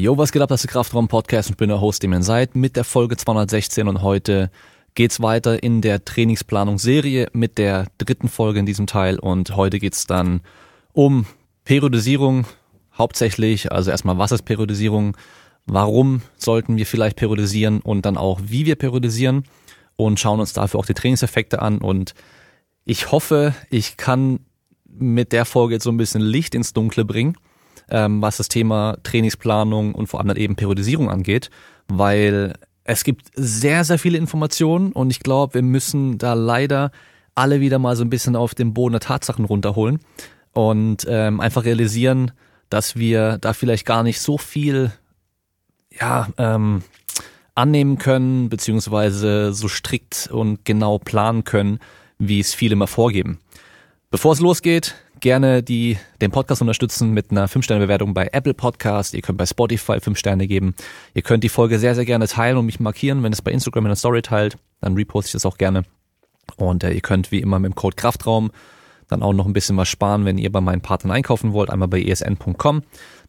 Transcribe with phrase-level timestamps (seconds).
[0.00, 2.22] Jo, was geht ab, das ist der Kraftraum Podcast und bin der Host, dem ihr
[2.22, 4.50] seid, mit der Folge 216 und heute
[4.94, 10.06] geht's weiter in der Trainingsplanungsserie mit der dritten Folge in diesem Teil und heute geht's
[10.06, 10.40] dann
[10.94, 11.26] um
[11.64, 12.46] Periodisierung
[12.96, 15.18] hauptsächlich, also erstmal was ist Periodisierung,
[15.66, 17.82] warum sollten wir vielleicht periodisieren?
[17.82, 19.44] Und dann auch wie wir periodisieren
[19.96, 21.76] und schauen uns dafür auch die Trainingseffekte an.
[21.76, 22.14] Und
[22.86, 24.40] ich hoffe, ich kann
[24.86, 27.36] mit der Folge jetzt so ein bisschen Licht ins Dunkle bringen
[27.90, 31.50] ähm, was das Thema Trainingsplanung und vor allem dann eben Periodisierung angeht,
[31.88, 36.90] weil es gibt sehr, sehr viele Informationen und ich glaube, wir müssen da leider
[37.34, 40.00] alle wieder mal so ein bisschen auf den Boden der Tatsachen runterholen
[40.52, 42.32] und ähm, einfach realisieren,
[42.68, 44.92] dass wir da vielleicht gar nicht so viel
[45.90, 46.82] ja, ähm,
[47.54, 51.80] annehmen können, beziehungsweise so strikt und genau planen können,
[52.18, 53.38] wie es viele immer vorgeben.
[54.10, 59.14] Bevor es losgeht, gerne die, den Podcast unterstützen mit einer 5-Sterne-Bewertung bei Apple Podcast.
[59.14, 60.74] Ihr könnt bei Spotify 5 Sterne geben.
[61.14, 63.22] Ihr könnt die Folge sehr, sehr gerne teilen und mich markieren.
[63.22, 65.84] Wenn es bei Instagram in der Story teilt, dann reposte ich das auch gerne.
[66.56, 68.50] Und äh, ihr könnt wie immer mit dem Code Kraftraum
[69.10, 71.70] dann auch noch ein bisschen was sparen, wenn ihr bei meinen Partnern einkaufen wollt.
[71.70, 72.82] Einmal bei esn.com.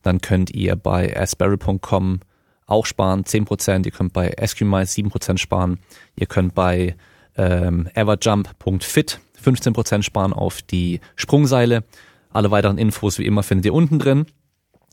[0.03, 2.19] Dann könnt ihr bei asperry.com
[2.67, 3.85] auch sparen, 10%.
[3.85, 5.79] Ihr könnt bei SQMice 7% sparen.
[6.15, 6.95] Ihr könnt bei
[7.35, 11.83] ähm, everjump.fit 15% sparen auf die Sprungseile.
[12.29, 14.25] Alle weiteren Infos wie immer findet ihr unten drin.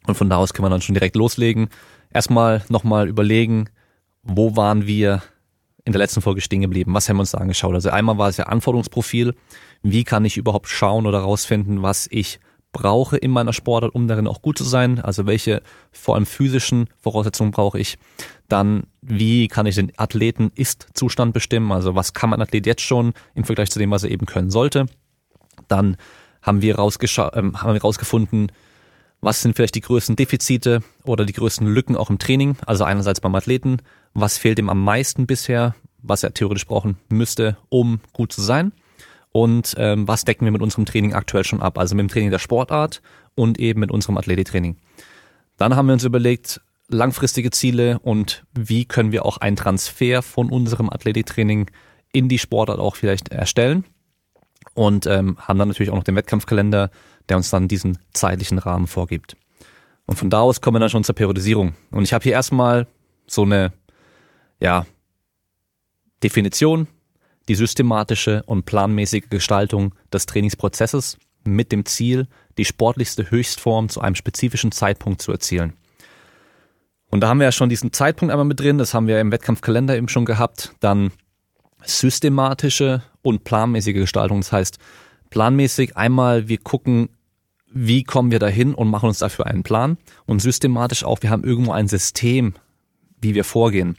[0.07, 1.69] Und von da aus kann man dann schon direkt loslegen.
[2.13, 3.69] Erstmal nochmal überlegen,
[4.23, 5.23] wo waren wir
[5.85, 6.95] in der letzten Folge stehen geblieben?
[6.95, 7.75] Was haben wir uns da angeschaut?
[7.75, 9.35] Also einmal war es ja Anforderungsprofil.
[9.83, 12.41] Wie kann ich überhaupt schauen oder rausfinden, was ich
[12.73, 15.01] brauche in meiner Sportart, um darin auch gut zu sein?
[15.01, 17.99] Also welche vor allem physischen Voraussetzungen brauche ich?
[18.49, 21.71] Dann, wie kann ich den Athleten Ist-Zustand bestimmen?
[21.71, 24.51] Also was kann mein Athlet jetzt schon im Vergleich zu dem, was er eben können
[24.51, 24.87] sollte?
[25.69, 25.97] Dann
[26.41, 28.51] haben wir, rausgescha ähm, haben wir rausgefunden,
[29.21, 32.57] was sind vielleicht die größten Defizite oder die größten Lücken auch im Training?
[32.65, 33.79] Also einerseits beim Athleten,
[34.15, 38.73] was fehlt ihm am meisten bisher, was er theoretisch brauchen müsste, um gut zu sein?
[39.33, 41.79] Und ähm, was decken wir mit unserem Training aktuell schon ab?
[41.79, 43.03] Also mit dem Training der Sportart
[43.35, 44.77] und eben mit unserem Athletiktraining.
[45.57, 50.51] Dann haben wir uns überlegt, langfristige Ziele und wie können wir auch einen Transfer von
[50.51, 51.71] unserem Athletiktraining
[52.13, 53.85] in die Sportart auch vielleicht erstellen.
[54.75, 56.91] Und ähm, haben dann natürlich auch noch den Wettkampfkalender,
[57.29, 59.37] der uns dann diesen zeitlichen Rahmen vorgibt.
[60.07, 61.75] Und von da aus kommen wir dann schon zur Periodisierung.
[61.91, 62.87] Und ich habe hier erstmal
[63.27, 63.73] so eine,
[64.61, 64.87] ja,
[66.23, 66.89] Definition,
[67.49, 74.15] die systematische und planmäßige Gestaltung des Trainingsprozesses mit dem Ziel, die sportlichste Höchstform zu einem
[74.15, 75.75] spezifischen Zeitpunkt zu erzielen.
[77.11, 79.33] Und da haben wir ja schon diesen Zeitpunkt einmal mit drin, das haben wir im
[79.33, 80.73] Wettkampfkalender eben schon gehabt.
[80.81, 81.11] Dann
[81.85, 84.41] systematische und planmäßige Gestaltung.
[84.41, 84.79] Das heißt,
[85.31, 87.09] planmäßig einmal, wir gucken,
[87.73, 89.99] wie kommen wir dahin und machen uns dafür einen Plan.
[90.27, 92.55] Und systematisch auch, wir haben irgendwo ein System,
[93.21, 93.97] wie wir vorgehen.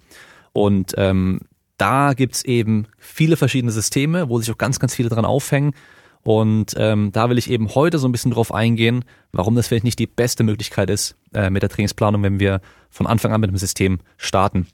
[0.53, 1.41] Und ähm,
[1.77, 5.73] da gibt's eben viele verschiedene Systeme, wo sich auch ganz, ganz viele dran aufhängen.
[6.23, 9.85] Und ähm, da will ich eben heute so ein bisschen drauf eingehen, warum das vielleicht
[9.85, 12.59] nicht die beste Möglichkeit ist äh, mit der Trainingsplanung, wenn wir
[12.89, 14.67] von Anfang an mit dem System starten.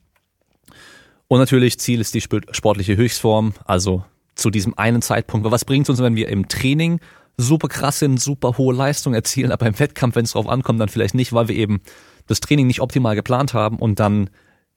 [1.28, 4.04] Und natürlich Ziel ist die sportliche Höchstform, also
[4.36, 5.50] zu diesem einen Zeitpunkt.
[5.50, 7.00] Was bringt uns, wenn wir im Training
[7.38, 10.90] super krass sind, super hohe Leistung erzielen, aber im Wettkampf, wenn es drauf ankommt, dann
[10.90, 11.82] vielleicht nicht, weil wir eben
[12.28, 14.30] das Training nicht optimal geplant haben und dann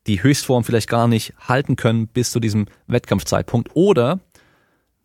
[0.06, 3.71] die Höchstform vielleicht gar nicht halten können bis zu diesem Wettkampfzeitpunkt.
[3.75, 4.21] Oder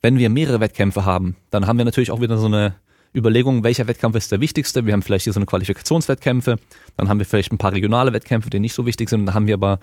[0.01, 2.75] wenn wir mehrere Wettkämpfe haben, dann haben wir natürlich auch wieder so eine
[3.15, 4.85] Überlegung, welcher Wettkampf ist der wichtigste.
[4.85, 6.57] Wir haben vielleicht hier so eine Qualifikationswettkämpfe,
[6.97, 9.47] dann haben wir vielleicht ein paar regionale Wettkämpfe, die nicht so wichtig sind, dann haben
[9.47, 9.79] wir aber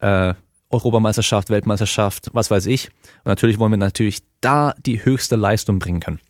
[0.00, 0.34] äh,
[0.70, 2.88] Europameisterschaft, Weltmeisterschaft, was weiß ich.
[3.24, 6.20] Und natürlich wollen wir natürlich da die höchste Leistung bringen können.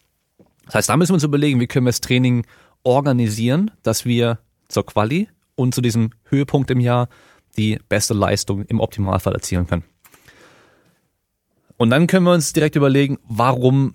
[0.67, 2.45] Das heißt, da müssen wir uns überlegen, wie können wir das Training
[2.83, 7.09] organisieren, dass wir zur Quali und zu diesem Höhepunkt im Jahr
[7.57, 9.85] die beste Leistung im Optimalfall erzielen können.
[11.79, 13.95] Und dann können wir uns direkt überlegen, warum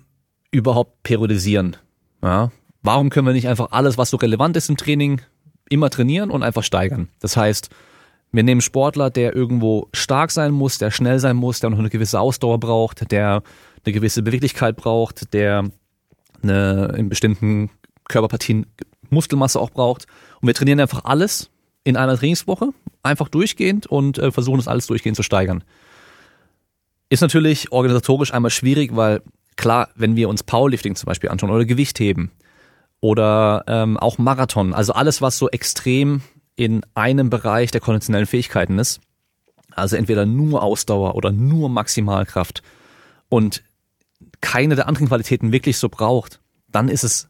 [0.50, 1.76] überhaupt periodisieren?
[2.22, 2.50] Ja,
[2.82, 5.20] warum können wir nicht einfach alles, was so relevant ist im Training,
[5.68, 7.08] immer trainieren und einfach steigern?
[7.20, 7.70] Das heißt,
[8.32, 11.90] wir nehmen Sportler, der irgendwo stark sein muss, der schnell sein muss, der noch eine
[11.90, 13.42] gewisse Ausdauer braucht, der
[13.84, 15.70] eine gewisse Beweglichkeit braucht, der
[16.42, 17.70] eine in bestimmten
[18.08, 18.66] Körperpartien
[19.10, 20.06] Muskelmasse auch braucht.
[20.40, 21.50] Und wir trainieren einfach alles
[21.84, 22.70] in einer Trainingswoche,
[23.02, 25.62] einfach durchgehend und äh, versuchen das alles durchgehend zu steigern.
[27.10, 29.20] Ist natürlich organisatorisch einmal schwierig, weil
[29.56, 32.30] klar, wenn wir uns Powerlifting zum Beispiel anschauen oder Gewichtheben
[33.00, 36.22] oder ähm, auch Marathon, also alles, was so extrem
[36.56, 39.00] in einem Bereich der konventionellen Fähigkeiten ist,
[39.70, 42.62] also entweder nur Ausdauer oder nur Maximalkraft
[43.28, 43.62] und
[44.40, 47.28] keine der anderen Qualitäten wirklich so braucht, dann ist es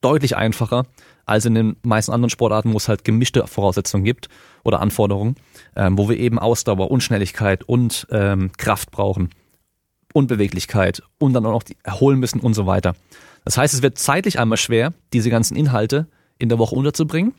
[0.00, 0.86] deutlich einfacher,
[1.24, 4.28] als in den meisten anderen Sportarten, wo es halt gemischte Voraussetzungen gibt
[4.62, 5.36] oder Anforderungen,
[5.74, 9.30] ähm, wo wir eben Ausdauer und Schnelligkeit und ähm, Kraft brauchen
[10.16, 12.94] und Beweglichkeit und dann auch noch die erholen müssen und so weiter.
[13.44, 16.08] Das heißt, es wird zeitlich einmal schwer, diese ganzen Inhalte
[16.38, 17.34] in der Woche unterzubringen.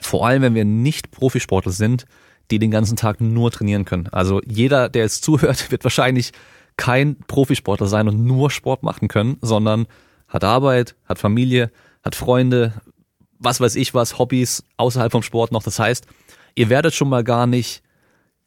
[0.00, 2.06] Vor allem, wenn wir nicht Profisportler sind,
[2.50, 4.08] die den ganzen Tag nur trainieren können.
[4.08, 6.32] Also jeder, der jetzt zuhört, wird wahrscheinlich
[6.76, 9.86] kein Profisportler sein und nur Sport machen können, sondern
[10.26, 11.70] hat Arbeit, hat Familie,
[12.02, 12.72] hat Freunde,
[13.38, 15.62] was weiß ich was, Hobbys außerhalb vom Sport noch.
[15.62, 16.08] Das heißt,
[16.56, 17.84] ihr werdet schon mal gar nicht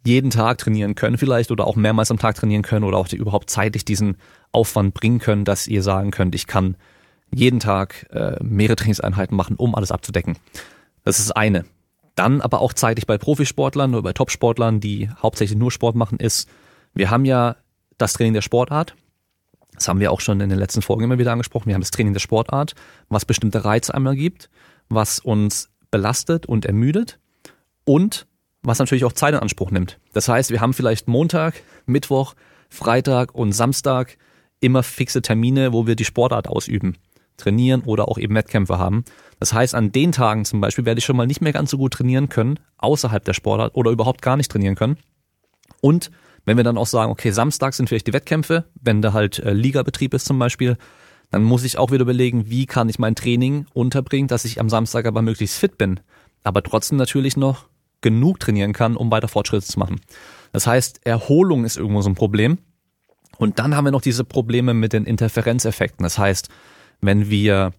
[0.05, 3.49] jeden Tag trainieren können vielleicht oder auch mehrmals am Tag trainieren können oder auch überhaupt
[3.49, 4.17] zeitlich diesen
[4.51, 6.75] Aufwand bringen können, dass ihr sagen könnt, ich kann
[7.33, 10.37] jeden Tag äh, mehrere Trainingseinheiten machen, um alles abzudecken.
[11.03, 11.65] Das ist eine.
[12.15, 16.47] Dann aber auch zeitlich bei Profisportlern oder bei Topsportlern, die hauptsächlich nur Sport machen, ist,
[16.93, 17.55] wir haben ja
[17.97, 18.95] das Training der Sportart.
[19.73, 21.67] Das haben wir auch schon in den letzten Folgen immer wieder angesprochen.
[21.67, 22.75] Wir haben das Training der Sportart,
[23.09, 24.49] was bestimmte Reize einmal gibt,
[24.89, 27.19] was uns belastet und ermüdet
[27.85, 28.27] und
[28.63, 29.99] was natürlich auch Zeit in Anspruch nimmt.
[30.13, 31.55] Das heißt, wir haben vielleicht Montag,
[31.85, 32.33] Mittwoch,
[32.69, 34.17] Freitag und Samstag
[34.59, 36.97] immer fixe Termine, wo wir die Sportart ausüben,
[37.37, 39.03] trainieren oder auch eben Wettkämpfe haben.
[39.39, 41.77] Das heißt, an den Tagen zum Beispiel werde ich schon mal nicht mehr ganz so
[41.77, 44.97] gut trainieren können, außerhalb der Sportart oder überhaupt gar nicht trainieren können.
[45.81, 46.11] Und
[46.45, 49.53] wenn wir dann auch sagen, okay, Samstag sind vielleicht die Wettkämpfe, wenn da halt äh,
[49.53, 50.77] Ligabetrieb ist zum Beispiel,
[51.31, 54.69] dann muss ich auch wieder überlegen, wie kann ich mein Training unterbringen, dass ich am
[54.69, 55.99] Samstag aber möglichst fit bin,
[56.43, 57.65] aber trotzdem natürlich noch
[58.03, 59.99] genug trainieren kann, um weiter Fortschritte zu machen.
[60.51, 62.59] Das heißt, Erholung ist irgendwo so ein Problem.
[63.37, 66.03] Und dann haben wir noch diese Probleme mit den Interferenzeffekten.
[66.03, 66.49] Das heißt,
[67.01, 67.73] wenn wir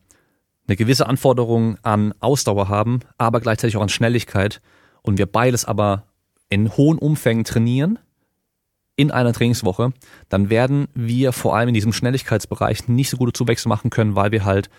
[0.67, 4.61] eine gewisse Anforderung an Ausdauer haben, aber gleichzeitig auch an Schnelligkeit
[5.03, 6.09] und wir beides aber
[6.49, 7.99] in hohen Umfängen trainieren,
[8.97, 9.93] in einer Trainingswoche,
[10.29, 14.33] dann werden wir vor allem in diesem Schnelligkeitsbereich nicht so gute Zuwächse machen können, weil
[14.33, 14.71] wir halt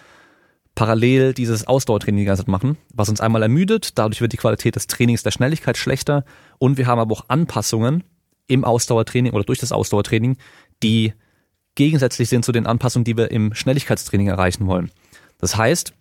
[0.75, 4.75] parallel dieses Ausdauertraining die ganze Zeit machen, was uns einmal ermüdet, dadurch wird die Qualität
[4.75, 6.25] des Trainings der Schnelligkeit schlechter
[6.57, 8.03] und wir haben aber auch Anpassungen
[8.47, 10.37] im Ausdauertraining oder durch das Ausdauertraining,
[10.83, 11.13] die
[11.75, 14.91] gegensätzlich sind zu den Anpassungen, die wir im Schnelligkeitstraining erreichen wollen.
[15.39, 15.93] Das heißt,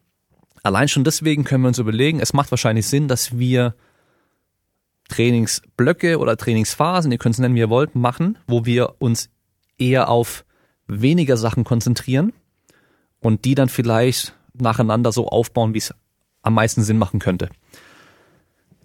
[0.63, 3.75] allein schon deswegen können wir uns überlegen, es macht wahrscheinlich Sinn, dass wir
[5.09, 9.31] Trainingsblöcke oder Trainingsphasen, ihr könnt es nennen, wie ihr wollt, machen, wo wir uns
[9.79, 10.45] eher auf
[10.87, 12.33] weniger Sachen konzentrieren
[13.21, 15.95] und die dann vielleicht nacheinander so aufbauen, wie es
[16.43, 17.49] am meisten Sinn machen könnte.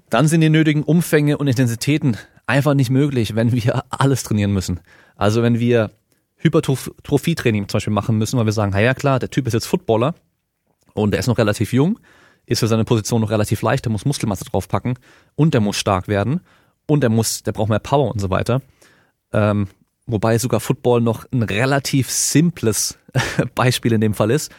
[0.09, 2.17] Dann sind die nötigen Umfänge und Intensitäten
[2.47, 4.79] einfach nicht möglich, wenn wir alles trainieren müssen.
[5.15, 5.91] Also wenn wir
[6.37, 10.15] Hypertrophie-Training zum Beispiel machen müssen, weil wir sagen, ja klar, der Typ ist jetzt Footballer
[10.93, 11.99] und der ist noch relativ jung,
[12.45, 14.97] ist für seine Position noch relativ leicht, der muss Muskelmasse draufpacken
[15.35, 16.41] und der muss stark werden
[16.87, 18.61] und der muss, der braucht mehr Power und so weiter.
[19.31, 19.67] Ähm,
[20.07, 22.97] wobei sogar Football noch ein relativ simples
[23.55, 24.51] Beispiel in dem Fall ist,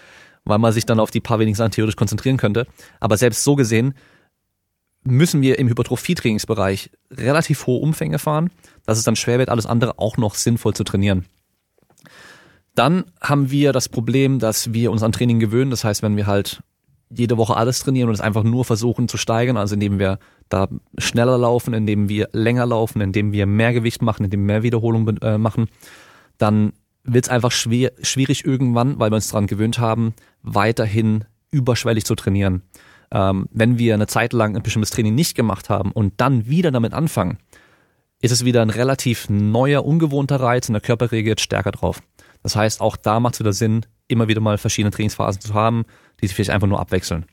[0.44, 2.66] weil man sich dann auf die paar wenigen Sachen theoretisch konzentrieren könnte.
[2.98, 3.94] Aber selbst so gesehen
[5.02, 8.50] müssen wir im Hypertrophie-Trainingsbereich relativ hohe Umfänge fahren,
[8.84, 11.24] dass es dann schwer wird, alles andere auch noch sinnvoll zu trainieren.
[12.74, 15.70] Dann haben wir das Problem, dass wir uns an Training gewöhnen.
[15.70, 16.62] Das heißt, wenn wir halt
[17.10, 20.68] jede Woche alles trainieren und es einfach nur versuchen zu steigern, also indem wir da
[20.96, 25.20] schneller laufen, indem wir länger laufen, indem wir mehr Gewicht machen, indem wir mehr Wiederholungen
[25.20, 25.68] äh, machen,
[26.38, 26.72] dann
[27.12, 32.14] wird es einfach schwer, schwierig irgendwann, weil wir uns daran gewöhnt haben, weiterhin überschwellig zu
[32.14, 32.62] trainieren.
[33.10, 36.70] Ähm, wenn wir eine Zeit lang ein bestimmtes Training nicht gemacht haben und dann wieder
[36.70, 37.38] damit anfangen,
[38.20, 42.02] ist es wieder ein relativ neuer, ungewohnter Reiz und der Körper reagiert stärker drauf.
[42.42, 45.84] Das heißt, auch da macht es wieder Sinn, immer wieder mal verschiedene Trainingsphasen zu haben,
[46.20, 47.26] die sich vielleicht einfach nur abwechseln.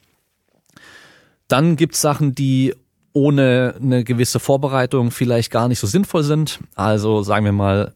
[1.48, 2.74] Dann gibt es Sachen, die
[3.14, 6.60] ohne eine gewisse Vorbereitung vielleicht gar nicht so sinnvoll sind.
[6.76, 7.94] Also sagen wir mal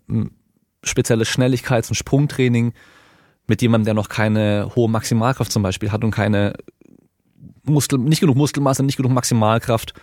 [0.83, 2.73] spezielles Schnelligkeits- und Sprungtraining
[3.47, 6.53] mit jemandem, der noch keine hohe Maximalkraft zum Beispiel hat und keine
[7.63, 9.93] Muskel, nicht genug Muskelmasse, nicht genug Maximalkraft,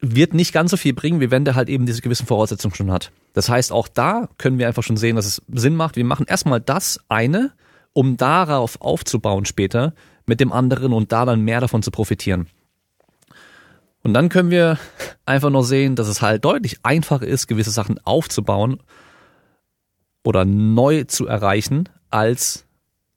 [0.00, 2.90] wird nicht ganz so viel bringen, wie wenn der halt eben diese gewissen Voraussetzungen schon
[2.90, 3.12] hat.
[3.32, 5.96] Das heißt, auch da können wir einfach schon sehen, dass es Sinn macht.
[5.96, 7.52] Wir machen erstmal das eine,
[7.92, 9.94] um darauf aufzubauen später
[10.26, 12.46] mit dem anderen und da dann mehr davon zu profitieren.
[14.02, 14.78] Und dann können wir
[15.26, 18.80] einfach noch sehen, dass es halt deutlich einfacher ist, gewisse Sachen aufzubauen
[20.24, 22.66] oder neu zu erreichen, als,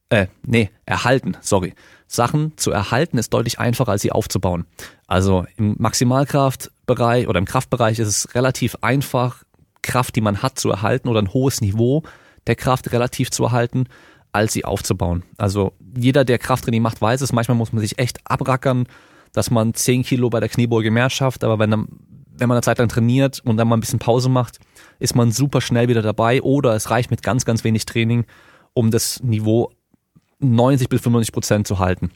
[0.09, 1.73] äh, nee, erhalten, sorry.
[2.07, 4.65] Sachen zu erhalten ist deutlich einfacher, als sie aufzubauen.
[5.07, 9.43] Also im Maximalkraftbereich oder im Kraftbereich ist es relativ einfach,
[9.81, 12.03] Kraft, die man hat, zu erhalten oder ein hohes Niveau
[12.47, 13.87] der Kraft relativ zu erhalten
[14.33, 15.23] als sie aufzubauen.
[15.37, 17.31] Also jeder, der Krafttraining macht, weiß es.
[17.31, 18.87] Manchmal muss man sich echt abrackern,
[19.31, 21.43] dass man 10 Kilo bei der Kniebeuge mehr schafft.
[21.43, 21.87] Aber wenn, dann,
[22.35, 24.59] wenn man eine Zeit lang trainiert und dann mal ein bisschen Pause macht,
[25.03, 26.41] ist man super schnell wieder dabei.
[26.41, 28.23] Oder es reicht mit ganz, ganz wenig Training,
[28.73, 29.69] um das Niveau
[30.39, 32.11] 90 bis 95 Prozent zu halten.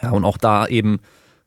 [0.00, 1.00] Ja, und auch da eben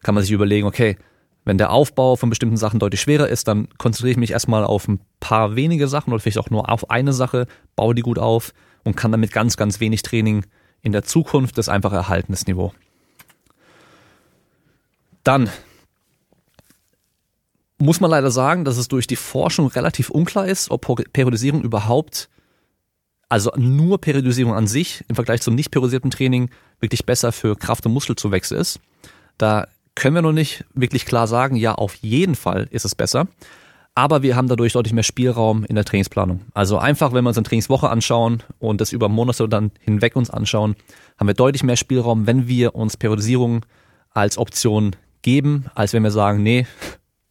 [0.04, 0.98] kann man sich überlegen, okay,
[1.46, 4.86] wenn der Aufbau von bestimmten Sachen deutlich schwerer ist, dann konzentriere ich mich erstmal auf
[4.90, 7.48] ein paar wenige Sachen oder vielleicht auch nur auf eine Sache,
[7.78, 10.46] baue die gut auf und kann damit ganz, ganz wenig Training
[10.82, 12.74] in der Zukunft das einfach erhalten, das Niveau.
[15.24, 15.50] Dann
[17.80, 22.30] muss man leider sagen, dass es durch die Forschung relativ unklar ist, ob Periodisierung überhaupt,
[23.30, 27.86] also nur Periodisierung an sich im Vergleich zum nicht periodisierten Training wirklich besser für Kraft-
[27.86, 28.80] und Muskelzuwächse ist.
[29.38, 33.28] Da können wir noch nicht wirklich klar sagen, ja, auf jeden Fall ist es besser.
[33.96, 36.42] Aber wir haben dadurch deutlich mehr Spielraum in der Trainingsplanung.
[36.54, 40.30] Also einfach, wenn wir uns eine Trainingswoche anschauen und das über Monate dann hinweg uns
[40.30, 40.76] anschauen,
[41.18, 43.66] haben wir deutlich mehr Spielraum, wenn wir uns Periodisierung
[44.12, 46.66] als Option geben, als wenn wir sagen, nee,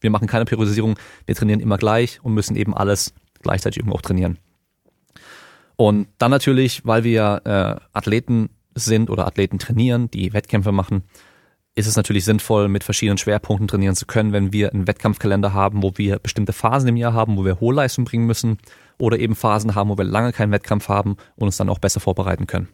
[0.01, 4.03] wir machen keine Periodisierung, wir trainieren immer gleich und müssen eben alles gleichzeitig irgendwo auch
[4.03, 4.39] trainieren.
[5.77, 11.05] Und dann natürlich, weil wir äh, Athleten sind oder Athleten trainieren, die Wettkämpfe machen,
[11.75, 15.85] ist es natürlich sinnvoll, mit verschiedenen Schwerpunkten trainieren zu können, wenn wir einen Wettkampfkalender haben,
[15.85, 18.59] wo wir bestimmte Phasen im Jahr haben, wo wir hohe Leistung bringen müssen
[18.99, 22.01] oder eben Phasen haben, wo wir lange keinen Wettkampf haben und uns dann auch besser
[22.01, 22.69] vorbereiten können.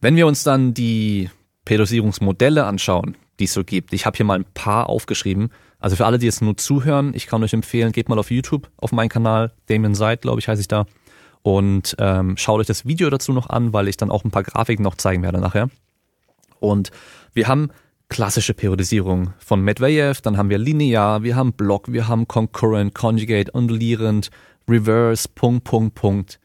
[0.00, 1.28] Wenn wir uns dann die
[1.64, 5.50] Periodisierungsmodelle anschauen, die es so gibt, ich habe hier mal ein paar aufgeschrieben.
[5.80, 8.70] Also für alle, die jetzt nur zuhören, ich kann euch empfehlen, geht mal auf YouTube
[8.76, 10.86] auf meinen Kanal, Damien Seid, glaube ich, heiße ich da,
[11.42, 14.42] und ähm, schaut euch das Video dazu noch an, weil ich dann auch ein paar
[14.42, 15.70] Grafiken noch zeigen werde nachher.
[16.60, 16.90] Und
[17.32, 17.70] wir haben
[18.08, 23.52] klassische Periodisierung von Medvedev, dann haben wir linear, wir haben Block, wir haben concurrent, conjugate,
[23.52, 24.30] undulierend,
[24.68, 26.40] reverse, Punkt, Punkt, Punkt.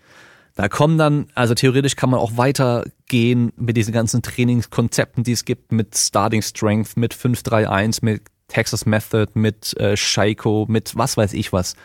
[0.55, 5.45] Da kommen dann, also theoretisch kann man auch weitergehen mit diesen ganzen Trainingskonzepten, die es
[5.45, 11.33] gibt, mit Starting Strength, mit 531, mit Texas Method, mit äh, Shaiko, mit was weiß
[11.33, 11.75] ich was.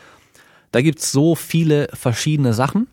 [0.71, 2.89] Da gibt's so viele verschiedene Sachen.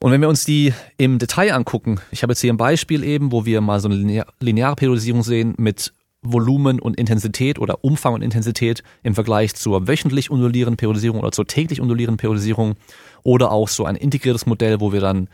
[0.00, 3.30] Und wenn wir uns die im Detail angucken, ich habe jetzt hier ein Beispiel eben,
[3.30, 5.92] wo wir mal so eine lineare Periodisierung sehen mit
[6.24, 11.46] Volumen und Intensität oder Umfang und Intensität im Vergleich zur wöchentlich undulierenden Periodisierung oder zur
[11.46, 12.74] täglich undulierenden Periodisierung
[13.22, 15.28] oder auch so ein integriertes Modell, wo wir dann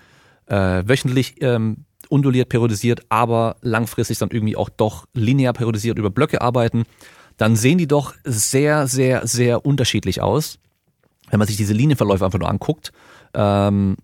[0.47, 6.40] äh, wöchentlich ähm, unduliert periodisiert, aber langfristig dann irgendwie auch doch linear periodisiert über Blöcke
[6.40, 6.85] arbeiten,
[7.37, 10.59] dann sehen die doch sehr, sehr, sehr unterschiedlich aus,
[11.30, 12.92] wenn man sich diese Linienverläufe einfach nur anguckt.
[13.32, 13.97] Ähm,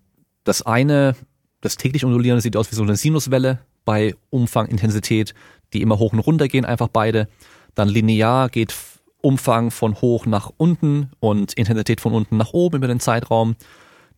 [0.43, 1.15] das eine,
[1.61, 5.33] das täglich undulierende sieht aus wie so eine Sinuswelle bei Umfang, Intensität,
[5.73, 7.27] die immer hoch und runter gehen, einfach beide.
[7.75, 8.75] Dann linear geht
[9.21, 13.55] Umfang von hoch nach unten und Intensität von unten nach oben über den Zeitraum.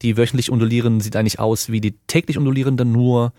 [0.02, 3.34] Die wöchentlich undulierenden sieht eigentlich aus wie die täglich undulierenden, nur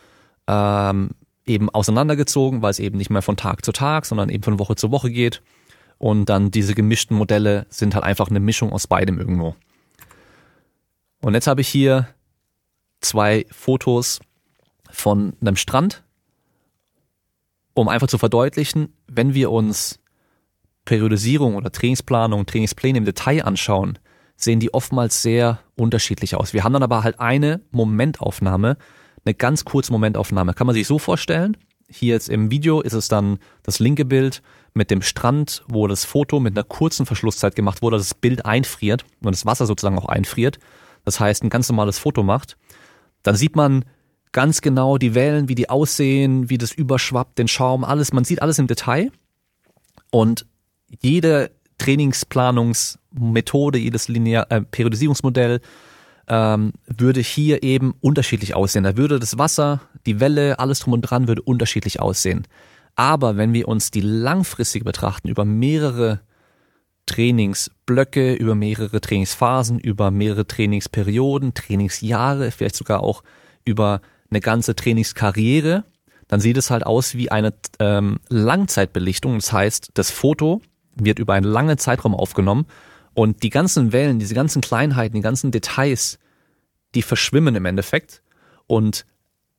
[0.46, 1.10] ähm,
[1.46, 4.76] eben auseinandergezogen, weil es eben nicht mehr von Tag zu Tag, sondern eben von Woche
[4.76, 5.42] zu Woche geht.
[5.98, 9.54] Und dann diese gemischten Modelle sind halt einfach eine Mischung aus beidem irgendwo.
[11.20, 12.08] Und jetzt habe ich hier
[13.00, 14.20] zwei Fotos
[14.90, 16.02] von einem Strand,
[17.80, 20.00] um einfach zu verdeutlichen, wenn wir uns
[20.84, 23.98] Periodisierung oder Trainingsplanung, Trainingspläne im Detail anschauen,
[24.36, 26.52] sehen die oftmals sehr unterschiedlich aus.
[26.52, 28.76] Wir haben dann aber halt eine Momentaufnahme,
[29.24, 30.52] eine ganz kurze Momentaufnahme.
[30.52, 31.56] Kann man sich so vorstellen?
[31.88, 34.42] Hier jetzt im Video ist es dann das linke Bild
[34.74, 39.04] mit dem Strand, wo das Foto mit einer kurzen Verschlusszeit gemacht wurde, das Bild einfriert
[39.22, 40.58] und das Wasser sozusagen auch einfriert.
[41.06, 42.58] Das heißt, ein ganz normales Foto macht.
[43.22, 43.86] Dann sieht man
[44.32, 48.12] ganz genau die Wellen, wie die aussehen, wie das überschwappt, den Schaum, alles.
[48.12, 49.10] Man sieht alles im Detail.
[50.10, 50.46] Und
[51.00, 55.60] jede Trainingsplanungsmethode, jedes Linear äh, Periodisierungsmodell
[56.28, 58.84] ähm, würde hier eben unterschiedlich aussehen.
[58.84, 62.46] Da würde das Wasser, die Welle, alles drum und dran würde unterschiedlich aussehen.
[62.94, 66.20] Aber wenn wir uns die langfristig betrachten, über mehrere
[67.06, 73.22] Trainingsblöcke, über mehrere Trainingsphasen, über mehrere Trainingsperioden, Trainingsjahre, vielleicht sogar auch
[73.64, 75.84] über eine ganze Trainingskarriere,
[76.28, 79.34] dann sieht es halt aus wie eine ähm, Langzeitbelichtung.
[79.34, 80.62] Das heißt, das Foto
[80.94, 82.66] wird über einen langen Zeitraum aufgenommen
[83.14, 86.18] und die ganzen Wellen, diese ganzen Kleinheiten, die ganzen Details,
[86.94, 88.22] die verschwimmen im Endeffekt
[88.66, 89.06] und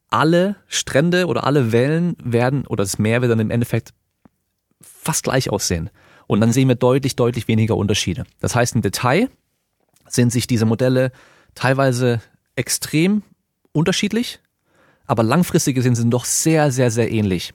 [0.10, 3.94] alle Strände oder alle Wellen werden oder das Meer wird dann im Endeffekt
[4.82, 5.90] fast gleich aussehen.
[6.28, 8.24] Und dann sehen wir deutlich, deutlich weniger Unterschiede.
[8.40, 9.30] Das heißt, im Detail
[10.08, 11.12] sind sich diese Modelle
[11.56, 12.22] teilweise
[12.56, 13.24] extrem
[13.74, 14.40] unterschiedlich,
[15.12, 17.54] aber langfristig gesehen sind doch sehr, sehr, sehr ähnlich.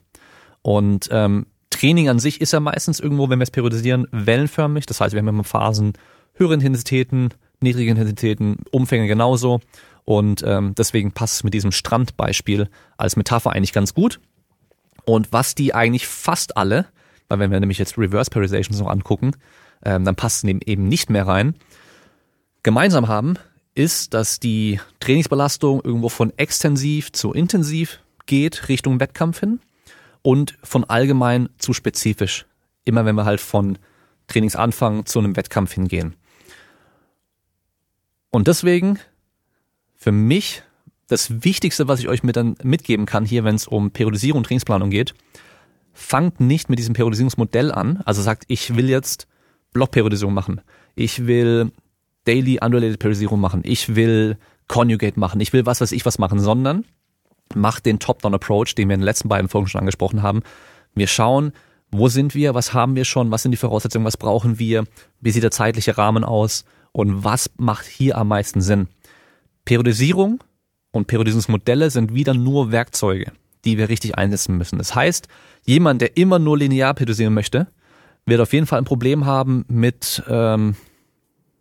[0.61, 4.85] Und ähm, Training an sich ist ja meistens irgendwo, wenn wir es periodisieren, wellenförmig.
[4.85, 5.93] Das heißt, wir haben immer Phasen
[6.35, 9.59] höhere Intensitäten, niedrige Intensitäten, Umfänge genauso.
[10.05, 14.19] Und ähm, deswegen passt es mit diesem Strandbeispiel als Metapher eigentlich ganz gut.
[15.05, 16.85] Und was die eigentlich fast alle
[17.27, 19.31] weil wenn wir nämlich jetzt Reverse Periodizations noch angucken,
[19.83, 21.55] ähm, dann passt es eben nicht mehr rein.
[22.63, 23.37] Gemeinsam haben
[23.77, 29.59] ist, dass die Trainingsbelastung irgendwo von extensiv zu intensiv geht Richtung Wettkampf hin
[30.21, 32.45] und von allgemein zu spezifisch.
[32.85, 33.77] Immer wenn wir halt von
[34.27, 36.15] Trainingsanfang zu einem Wettkampf hingehen.
[38.29, 38.99] Und deswegen
[39.95, 40.63] für mich
[41.07, 44.89] das Wichtigste, was ich euch mit mitgeben kann hier, wenn es um Periodisierung und Trainingsplanung
[44.89, 45.13] geht,
[45.93, 48.01] fangt nicht mit diesem Periodisierungsmodell an.
[48.05, 49.27] Also sagt, ich will jetzt
[49.71, 50.61] Blockperiodisierung machen.
[50.95, 51.71] Ich will
[52.27, 53.61] Daily Unrelated Periodisierung machen.
[53.63, 55.39] Ich will Conjugate machen.
[55.39, 56.85] Ich will was weiß ich was machen, sondern
[57.55, 60.41] macht den Top-Down-Approach, den wir in den letzten beiden Folgen schon angesprochen haben.
[60.93, 61.53] Wir schauen,
[61.91, 64.83] wo sind wir, was haben wir schon, was sind die Voraussetzungen, was brauchen wir,
[65.21, 68.87] wie sieht der zeitliche Rahmen aus und was macht hier am meisten Sinn.
[69.63, 70.43] Periodisierung
[70.91, 73.31] und Periodisierungsmodelle sind wieder nur Werkzeuge,
[73.63, 74.77] die wir richtig einsetzen müssen.
[74.77, 75.27] Das heißt,
[75.65, 77.67] jemand, der immer nur linear periodisieren möchte,
[78.25, 80.75] wird auf jeden Fall ein Problem haben mit, ähm,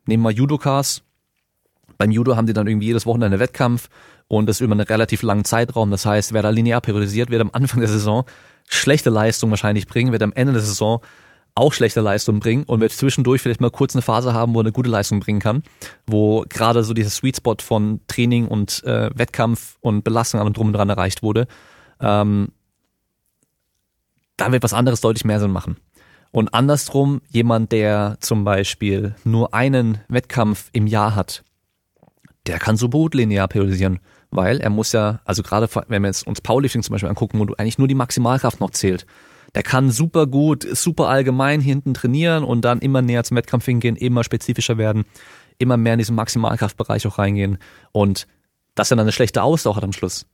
[0.06, 1.02] nehmen wir Judokas.
[1.98, 3.88] Beim Judo haben die dann irgendwie jedes Wochenende Wettkampf
[4.28, 5.90] und das über einen relativ langen Zeitraum.
[5.90, 8.24] Das heißt, wer da linear periodisiert, wird am Anfang der Saison
[8.68, 11.00] schlechte Leistung wahrscheinlich bringen, wird am Ende der Saison
[11.54, 14.64] auch schlechte Leistung bringen und wird zwischendurch vielleicht mal kurz eine Phase haben, wo er
[14.64, 15.62] eine gute Leistung bringen kann,
[16.06, 20.56] wo gerade so dieser Sweet Spot von Training und äh, Wettkampf und Belastung an und
[20.56, 21.46] drum und dran erreicht wurde.
[21.98, 22.48] Ähm,
[24.36, 25.78] da wird was anderes deutlich mehr Sinn machen.
[26.36, 31.42] Und andersrum, jemand, der zum Beispiel nur einen Wettkampf im Jahr hat,
[32.46, 34.00] der kann so gut linear periodisieren,
[34.30, 37.46] weil er muss ja, also gerade wenn wir jetzt uns Powerlifting zum Beispiel angucken, wo
[37.46, 39.06] du eigentlich nur die Maximalkraft noch zählt,
[39.54, 43.96] der kann super gut, super allgemein hinten trainieren und dann immer näher zum Wettkampf hingehen,
[43.96, 45.06] immer spezifischer werden,
[45.56, 47.56] immer mehr in diesen Maximalkraftbereich auch reingehen.
[47.92, 48.26] Und
[48.74, 50.26] dass er dann eine schlechte Ausdauer hat am Schluss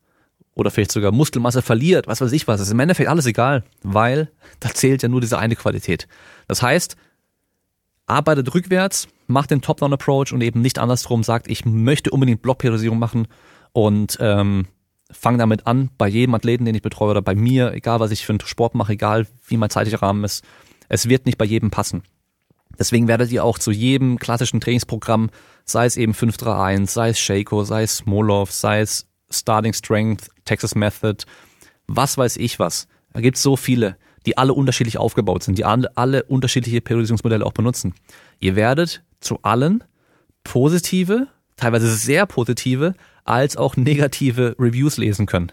[0.54, 3.64] oder vielleicht sogar Muskelmasse verliert, was weiß ich was, das ist im Endeffekt alles egal,
[3.82, 4.30] weil
[4.60, 6.08] da zählt ja nur diese eine Qualität.
[6.46, 6.96] Das heißt,
[8.06, 13.28] arbeitet rückwärts, macht den Top-Down-Approach und eben nicht andersrum sagt, ich möchte unbedingt Blockperiodisierung machen
[13.72, 14.66] und ähm,
[15.10, 18.26] fange damit an, bei jedem Athleten, den ich betreue oder bei mir, egal was ich
[18.26, 20.44] für einen Sport mache, egal wie mein zeitlicher Rahmen ist,
[20.88, 22.02] es wird nicht bei jedem passen.
[22.78, 25.30] Deswegen werdet ihr auch zu jedem klassischen Trainingsprogramm,
[25.64, 30.74] sei es eben 531, sei es Shaco, sei es Smolov, sei es Starting Strength, Texas
[30.74, 31.24] Method,
[31.86, 32.88] was weiß ich was.
[33.12, 37.44] Da gibt es so viele, die alle unterschiedlich aufgebaut sind, die alle, alle unterschiedliche Periodisierungsmodelle
[37.44, 37.94] auch benutzen.
[38.40, 39.84] Ihr werdet zu allen
[40.44, 45.52] positive, teilweise sehr positive, als auch negative Reviews lesen können,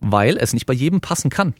[0.00, 1.54] weil es nicht bei jedem passen kann.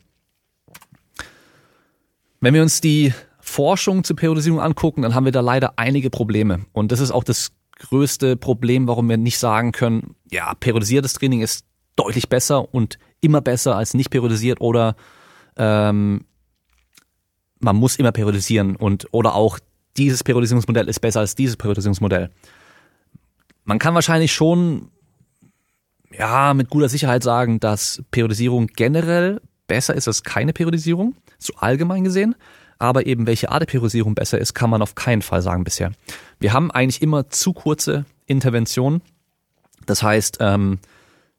[2.40, 6.64] Wenn wir uns die Forschung zur Periodisierung angucken, dann haben wir da leider einige Probleme.
[6.72, 11.40] Und das ist auch das größte Problem, warum wir nicht sagen können, ja, periodisiertes Training
[11.40, 11.64] ist
[11.96, 14.96] deutlich besser und immer besser als nicht periodisiert oder
[15.56, 16.24] ähm,
[17.58, 19.58] man muss immer periodisieren und oder auch
[19.96, 22.30] dieses Periodisierungsmodell ist besser als dieses Periodisierungsmodell.
[23.64, 24.90] Man kann wahrscheinlich schon
[26.12, 32.04] ja mit guter Sicherheit sagen, dass Periodisierung generell besser ist als keine Periodisierung, so allgemein
[32.04, 32.34] gesehen.
[32.80, 35.92] Aber eben welche Art der Periodisierung besser ist, kann man auf keinen Fall sagen bisher.
[36.40, 39.02] Wir haben eigentlich immer zu kurze Interventionen.
[39.86, 40.78] Das heißt, ähm,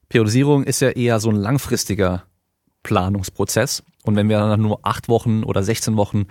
[0.08, 2.24] Periodisierung ist ja eher so ein langfristiger
[2.84, 3.84] Planungsprozess.
[4.04, 6.28] Und wenn wir dann nur acht Wochen oder 16 Wochen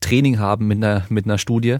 [0.00, 1.78] Training haben mit einer, mit einer Studie,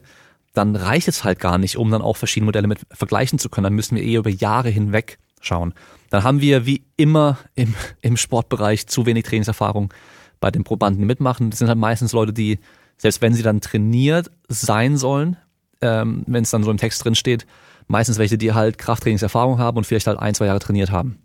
[0.54, 3.64] dann reicht es halt gar nicht, um dann auch verschiedene Modelle mit vergleichen zu können.
[3.64, 5.74] Dann müssen wir eher über Jahre hinweg schauen.
[6.08, 9.92] Dann haben wir wie immer im, im Sportbereich zu wenig Trainingserfahrung
[10.40, 11.50] bei den Probanden, mitmachen.
[11.50, 12.58] Das sind halt meistens Leute, die,
[12.96, 15.36] selbst wenn sie dann trainiert sein sollen,
[15.80, 17.46] ähm, wenn es dann so im Text drin steht,
[17.86, 21.18] meistens welche, die halt Krafttrainingserfahrung haben und vielleicht halt ein, zwei Jahre trainiert haben.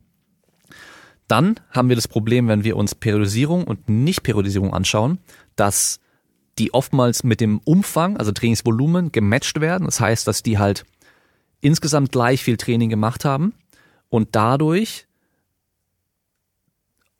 [1.27, 5.19] Dann haben wir das Problem, wenn wir uns Periodisierung und Nicht-Periodisierung anschauen,
[5.55, 5.99] dass
[6.59, 9.85] die oftmals mit dem Umfang, also Trainingsvolumen, gematcht werden.
[9.85, 10.85] Das heißt, dass die halt
[11.61, 13.53] insgesamt gleich viel Training gemacht haben
[14.09, 15.04] und dadurch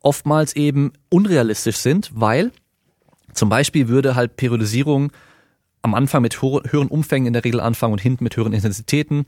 [0.06, 2.52] oftmals eben unrealistisch sind, weil
[3.34, 5.10] zum Beispiel würde halt Periodisierung
[5.82, 9.26] am Anfang mit höheren Umfängen in der Regel anfangen und hinten mit höheren Intensitäten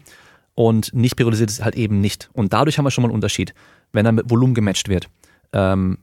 [0.54, 2.30] und nicht periodisiert ist halt eben nicht.
[2.32, 3.54] Und dadurch haben wir schon mal einen Unterschied,
[3.92, 5.08] wenn dann mit Volumen gematcht wird.
[5.52, 5.98] Ähm,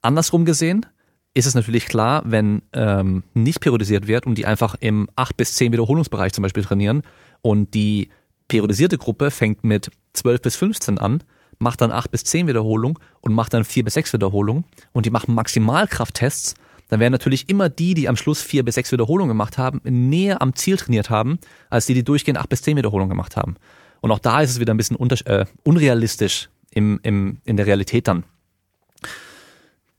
[0.00, 0.86] andersrum gesehen
[1.34, 5.56] ist es natürlich klar, wenn ähm, nicht periodisiert wird und die einfach im 8 bis
[5.56, 7.02] 10 Wiederholungsbereich zum Beispiel trainieren
[7.42, 8.10] und die
[8.46, 11.24] periodisierte Gruppe fängt mit 12 bis 15 an,
[11.58, 15.10] macht dann 8 bis 10 Wiederholungen und macht dann 4 bis 6 Wiederholungen und die
[15.10, 16.54] machen Maximalkrafttests,
[16.88, 20.40] dann werden natürlich immer die, die am Schluss 4 bis 6 Wiederholungen gemacht haben, näher
[20.40, 23.56] am Ziel trainiert haben, als die, die durchgehend 8 bis 10 Wiederholungen gemacht haben.
[24.00, 28.08] Und auch da ist es wieder ein bisschen äh, unrealistisch im, im, in der Realität
[28.08, 28.24] dann.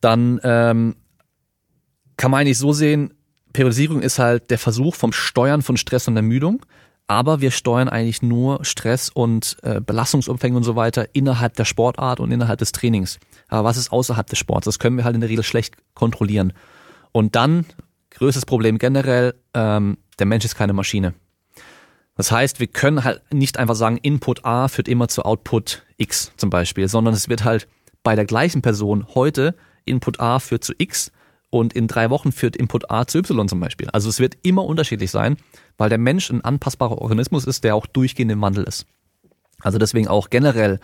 [0.02, 0.96] Dann ähm,
[2.18, 3.14] kann man eigentlich so sehen,
[3.54, 6.66] Periodisierung ist halt der Versuch vom Steuern von Stress und Ermüdung
[7.10, 12.20] aber wir steuern eigentlich nur Stress und äh, Belastungsumfänge und so weiter innerhalb der Sportart
[12.20, 13.20] und innerhalb des Trainings.
[13.48, 14.66] aber was ist außerhalb des Sports?
[14.66, 16.54] Das können wir halt in der Regel schlecht kontrollieren.
[17.12, 17.66] Und dann,
[18.12, 21.16] größtes Problem generell, ähm, der Mensch ist keine Maschine.
[22.16, 26.32] Das heißt, wir können halt nicht einfach sagen, Input A führt immer zu Output X
[26.38, 27.68] zum Beispiel, sondern es wird halt
[28.04, 31.12] bei der gleichen Person heute Input A führt zu X
[31.50, 33.90] und in drei Wochen führt Input A zu Y zum Beispiel.
[33.90, 35.38] Also es wird immer unterschiedlich sein,
[35.78, 38.86] weil der Mensch ein anpassbarer Organismus ist, der auch durchgehend im Wandel ist.
[39.62, 40.80] Also deswegen auch generell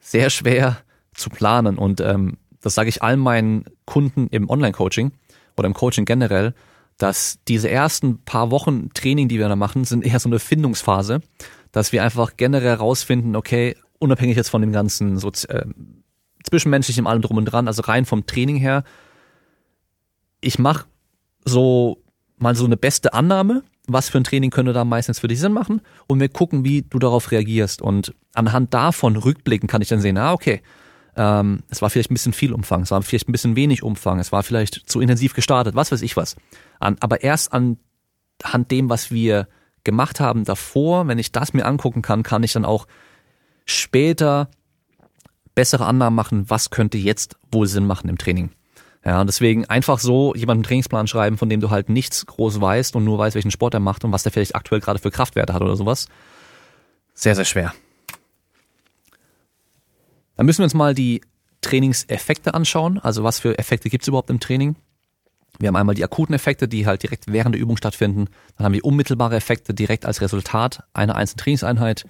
[0.00, 0.78] sehr schwer
[1.14, 5.12] zu planen und ähm, das sage ich allen meinen Kunden im Online-Coaching
[5.56, 6.54] oder im Coaching generell,
[6.96, 11.20] dass diese ersten paar Wochen Training, die wir da machen, sind eher so eine Findungsphase,
[11.70, 15.66] dass wir einfach generell rausfinden, okay, unabhängig jetzt von dem ganzen so, äh,
[16.42, 18.84] zwischenmenschlichen allem drum und dran, also rein vom Training her,
[20.40, 20.86] ich mache
[21.44, 22.02] so
[22.36, 25.52] mal so eine beste Annahme, was für ein Training könnte da meistens für dich Sinn
[25.52, 30.00] machen und wir gucken, wie du darauf reagierst und anhand davon rückblicken kann ich dann
[30.00, 30.62] sehen, ah okay,
[31.16, 34.20] ähm, es war vielleicht ein bisschen viel Umfang, es war vielleicht ein bisschen wenig Umfang,
[34.20, 36.36] es war vielleicht zu intensiv gestartet, was weiß ich was.
[36.78, 39.48] An, aber erst anhand dem, was wir
[39.84, 42.86] gemacht haben davor, wenn ich das mir angucken kann, kann ich dann auch
[43.64, 44.48] später
[45.54, 48.50] bessere Annahmen machen, was könnte jetzt wohl Sinn machen im Training.
[49.04, 52.96] Ja, deswegen einfach so jemanden einen Trainingsplan schreiben, von dem du halt nichts groß weißt
[52.96, 55.54] und nur weißt, welchen Sport er macht und was der vielleicht aktuell gerade für Kraftwerte
[55.54, 56.08] hat oder sowas.
[57.14, 57.72] Sehr, sehr schwer.
[60.36, 61.20] Dann müssen wir uns mal die
[61.62, 62.98] Trainingseffekte anschauen.
[62.98, 64.76] Also was für Effekte gibt es überhaupt im Training?
[65.58, 68.26] Wir haben einmal die akuten Effekte, die halt direkt während der Übung stattfinden.
[68.56, 72.04] Dann haben wir unmittelbare Effekte direkt als Resultat einer einzelnen Trainingseinheit.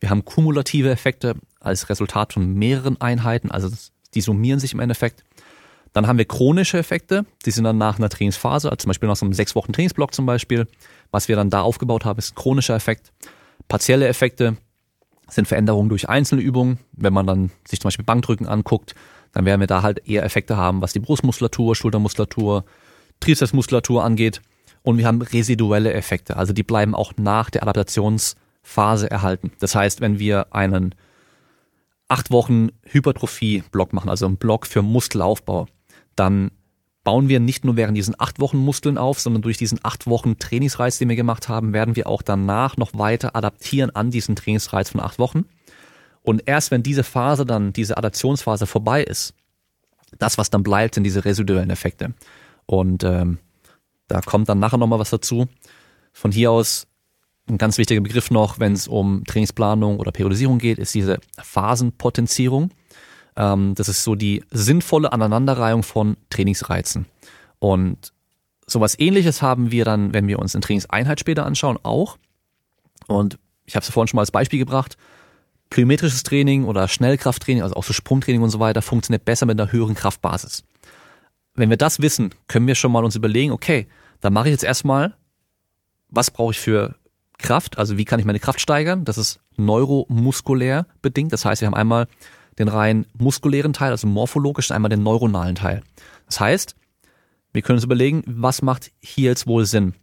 [0.00, 3.68] Wir haben kumulative Effekte als Resultat von mehreren Einheiten, also
[4.14, 5.24] die summieren sich im Endeffekt.
[5.94, 9.16] Dann haben wir chronische Effekte, die sind dann nach einer Trainingsphase, also zum Beispiel nach
[9.16, 10.66] so einem sechs Wochen Trainingsblock zum Beispiel.
[11.12, 13.12] Was wir dann da aufgebaut haben, ist ein chronischer Effekt.
[13.68, 14.56] Partielle Effekte
[15.30, 16.80] sind Veränderungen durch einzelne Übungen.
[16.92, 18.96] Wenn man dann sich zum Beispiel Bankdrücken anguckt,
[19.32, 22.64] dann werden wir da halt eher Effekte haben, was die Brustmuskulatur, Schultermuskulatur,
[23.20, 24.42] Trizepsmuskulatur angeht.
[24.82, 29.52] Und wir haben residuelle Effekte, also die bleiben auch nach der Adaptationsphase erhalten.
[29.60, 30.96] Das heißt, wenn wir einen
[32.08, 35.68] acht Wochen Hypertrophie-Block machen, also einen Block für Muskelaufbau,
[36.16, 36.50] dann
[37.04, 40.38] bauen wir nicht nur während diesen acht Wochen Muskeln auf, sondern durch diesen acht Wochen
[40.38, 44.90] Trainingsreiz, den wir gemacht haben, werden wir auch danach noch weiter adaptieren an diesen Trainingsreiz
[44.90, 45.44] von acht Wochen.
[46.22, 49.34] Und erst wenn diese Phase dann, diese Adaptionsphase vorbei ist,
[50.18, 52.14] das, was dann bleibt, sind diese residuellen Effekte.
[52.66, 53.38] Und ähm,
[54.08, 55.46] da kommt dann nachher nochmal was dazu.
[56.12, 56.86] Von hier aus
[57.48, 62.70] ein ganz wichtiger Begriff noch, wenn es um Trainingsplanung oder Periodisierung geht, ist diese Phasenpotenzierung.
[63.36, 67.06] Ähm, das ist so die sinnvolle Aneinanderreihung von Trainingsreizen.
[67.58, 68.12] Und
[68.66, 72.18] sowas ähnliches haben wir dann, wenn wir uns eine Trainingseinheit später anschauen, auch.
[73.06, 74.96] Und ich habe es vorhin schon mal als Beispiel gebracht.
[75.70, 79.72] Plyometrisches Training oder Schnellkrafttraining, also auch so Sprungtraining und so weiter, funktioniert besser mit einer
[79.72, 80.64] höheren Kraftbasis.
[81.54, 83.86] Wenn wir das wissen, können wir schon mal uns überlegen, okay,
[84.20, 85.16] dann mache ich jetzt erstmal,
[86.08, 86.96] was brauche ich für
[87.38, 89.04] Kraft, also wie kann ich meine Kraft steigern?
[89.04, 91.32] Das ist neuromuskulär bedingt.
[91.32, 92.06] Das heißt, wir haben einmal
[92.58, 95.82] den rein muskulären Teil, also morphologisch, einmal den neuronalen Teil.
[96.26, 96.76] Das heißt,
[97.52, 99.94] wir können uns überlegen, was macht hier jetzt wohl Sinn?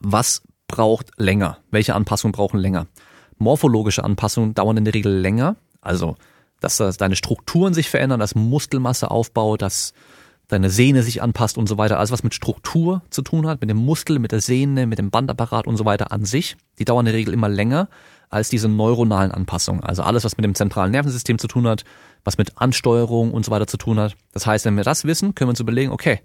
[0.00, 1.58] Was braucht länger?
[1.70, 2.86] Welche Anpassungen brauchen länger?
[3.38, 6.16] Morphologische Anpassungen dauern in der Regel länger, also
[6.60, 9.92] dass deine Strukturen sich verändern, dass Muskelmasse aufbaut, dass
[10.48, 11.98] deine Sehne sich anpasst und so weiter.
[11.98, 15.10] Alles, was mit Struktur zu tun hat, mit dem Muskel, mit der Sehne, mit dem
[15.10, 17.88] Bandapparat und so weiter an sich, die dauern in der Regel immer länger
[18.30, 19.82] als diese neuronalen Anpassungen.
[19.82, 21.84] Also alles, was mit dem zentralen Nervensystem zu tun hat,
[22.24, 24.16] was mit Ansteuerung und so weiter zu tun hat.
[24.32, 26.20] Das heißt, wenn wir das wissen, können wir uns überlegen, okay,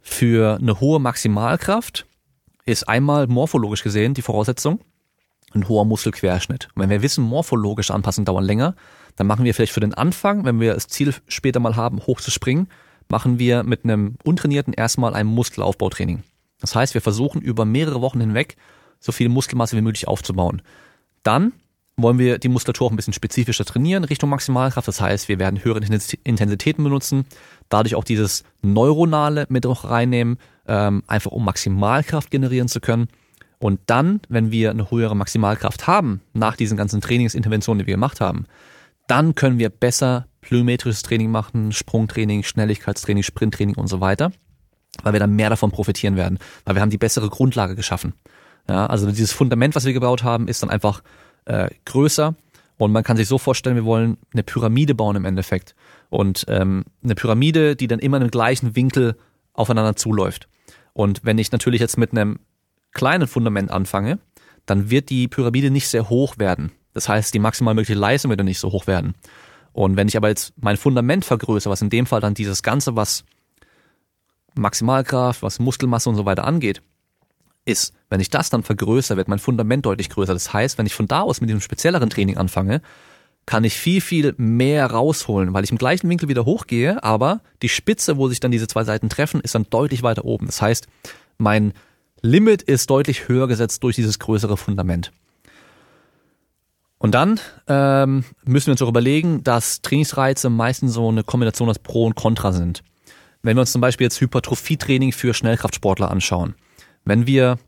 [0.00, 2.06] für eine hohe Maximalkraft
[2.66, 4.80] ist einmal morphologisch gesehen die Voraussetzung
[5.54, 6.68] ein hoher Muskelquerschnitt.
[6.74, 8.74] Und wenn wir wissen, morphologische Anpassungen dauern länger,
[9.16, 12.20] dann machen wir vielleicht für den Anfang, wenn wir das Ziel später mal haben, hoch
[12.20, 12.68] zu springen,
[13.08, 16.22] machen wir mit einem Untrainierten erstmal ein Muskelaufbautraining.
[16.60, 18.56] Das heißt, wir versuchen über mehrere Wochen hinweg
[18.98, 20.62] so viel Muskelmasse wie möglich aufzubauen.
[21.24, 21.52] Dann
[21.96, 24.88] wollen wir die Muskulatur auch ein bisschen spezifischer trainieren Richtung Maximalkraft.
[24.88, 27.24] Das heißt, wir werden höhere Intensitäten benutzen,
[27.68, 33.08] dadurch auch dieses Neuronale mit noch reinnehmen, ähm, einfach um Maximalkraft generieren zu können.
[33.58, 38.20] Und dann, wenn wir eine höhere Maximalkraft haben, nach diesen ganzen Trainingsinterventionen, die wir gemacht
[38.20, 38.46] haben,
[39.06, 44.32] dann können wir besser plyometrisches Training machen, Sprungtraining, Schnelligkeitstraining, Sprinttraining und so weiter,
[45.02, 48.14] weil wir dann mehr davon profitieren werden, weil wir haben die bessere Grundlage geschaffen.
[48.68, 51.02] Ja, also dieses Fundament, was wir gebaut haben, ist dann einfach
[51.44, 52.34] äh, größer
[52.76, 55.74] und man kann sich so vorstellen, wir wollen eine Pyramide bauen im Endeffekt
[56.08, 59.16] und ähm, eine Pyramide, die dann immer im gleichen Winkel
[59.52, 60.48] aufeinander zuläuft.
[60.92, 62.38] Und wenn ich natürlich jetzt mit einem
[62.92, 64.18] kleinen Fundament anfange,
[64.66, 66.72] dann wird die Pyramide nicht sehr hoch werden.
[66.94, 69.14] Das heißt, die maximal mögliche Leistung wird dann nicht so hoch werden.
[69.72, 72.94] Und wenn ich aber jetzt mein Fundament vergrößere, was in dem Fall dann dieses Ganze,
[72.96, 73.24] was
[74.54, 76.80] Maximalkraft, was Muskelmasse und so weiter angeht,
[77.64, 80.32] ist, wenn ich das dann vergrößere, wird mein Fundament deutlich größer.
[80.32, 82.82] Das heißt, wenn ich von da aus mit diesem spezielleren Training anfange,
[83.46, 87.68] kann ich viel, viel mehr rausholen, weil ich im gleichen Winkel wieder hochgehe, aber die
[87.68, 90.46] Spitze, wo sich dann diese zwei Seiten treffen, ist dann deutlich weiter oben.
[90.46, 90.86] Das heißt,
[91.36, 91.74] mein
[92.22, 95.12] Limit ist deutlich höher gesetzt durch dieses größere Fundament.
[96.96, 101.78] Und dann ähm, müssen wir uns auch überlegen, dass Trainingsreize meistens so eine Kombination aus
[101.78, 102.82] Pro und Contra sind.
[103.42, 106.54] Wenn wir uns zum Beispiel jetzt Hypertrophietraining für Schnellkraftsportler anschauen,
[107.04, 107.58] wenn wir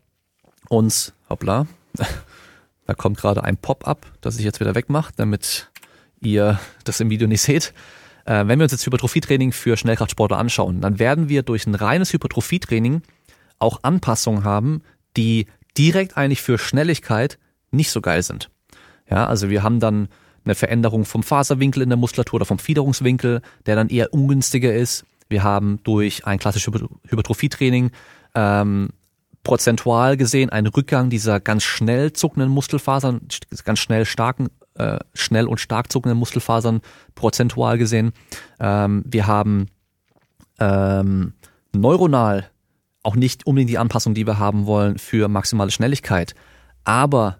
[0.69, 1.67] uns, hoppla,
[2.85, 5.69] da kommt gerade ein Pop-up, das ich jetzt wieder wegmache, damit
[6.19, 7.73] ihr das im Video nicht seht.
[8.25, 12.13] Äh, wenn wir uns jetzt Hypertrophietraining für Schnellkraftsportler anschauen, dann werden wir durch ein reines
[12.13, 13.01] Hypertrophietraining
[13.59, 14.81] auch Anpassungen haben,
[15.15, 15.47] die
[15.77, 17.37] direkt eigentlich für Schnelligkeit
[17.71, 18.49] nicht so geil sind.
[19.09, 20.09] Ja, also wir haben dann
[20.43, 25.05] eine Veränderung vom Faserwinkel in der Muskulatur oder vom Fiederungswinkel, der dann eher ungünstiger ist.
[25.29, 26.73] Wir haben durch ein klassisches
[27.07, 27.91] Hypertrophietraining
[28.33, 28.89] ähm,
[29.47, 33.21] prozentual gesehen einen Rückgang dieser ganz schnell zuckenden Muskelfasern,
[33.63, 36.81] ganz schnell starken, äh, schnell und stark zuckenden Muskelfasern
[37.15, 38.11] prozentual gesehen.
[38.59, 39.67] Ähm, wir haben
[40.59, 41.31] ähm,
[41.71, 42.49] neuronal
[43.03, 46.35] auch nicht unbedingt die Anpassung, die wir haben wollen für maximale Schnelligkeit.
[46.83, 47.37] Aber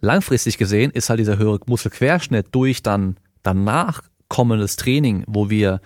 [0.00, 5.82] langfristig gesehen ist halt dieser höhere Muskelquerschnitt durch dann danach kommendes Training, wo wir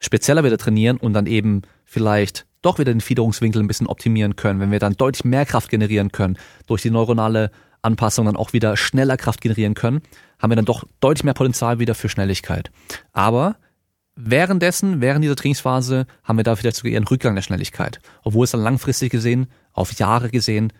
[0.00, 4.60] spezieller wieder trainieren und dann eben vielleicht doch wieder den Fiederungswinkel ein bisschen optimieren können,
[4.60, 7.50] wenn wir dann deutlich mehr Kraft generieren können, durch die neuronale
[7.82, 10.02] Anpassung dann auch wieder schneller Kraft generieren können,
[10.38, 12.70] haben wir dann doch deutlich mehr Potenzial wieder für Schnelligkeit.
[13.12, 13.56] Aber
[14.16, 18.44] währenddessen, während dieser Trainingsphase, haben wir da vielleicht sogar eher einen Rückgang der Schnelligkeit, obwohl
[18.44, 20.72] es dann langfristig gesehen, auf Jahre gesehen,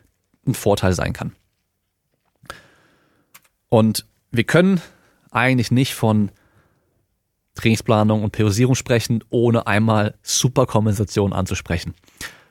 [0.47, 1.33] ein Vorteil sein kann.
[3.69, 4.81] Und wir können
[5.31, 6.31] eigentlich nicht von
[7.59, 11.94] Trainingsplanung und Periodisierung sprechen, ohne einmal Superkompensation anzusprechen.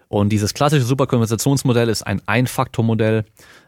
[0.07, 3.25] Und dieses klassische Superkompensationsmodell ist ein Ein-Faktor-Modell.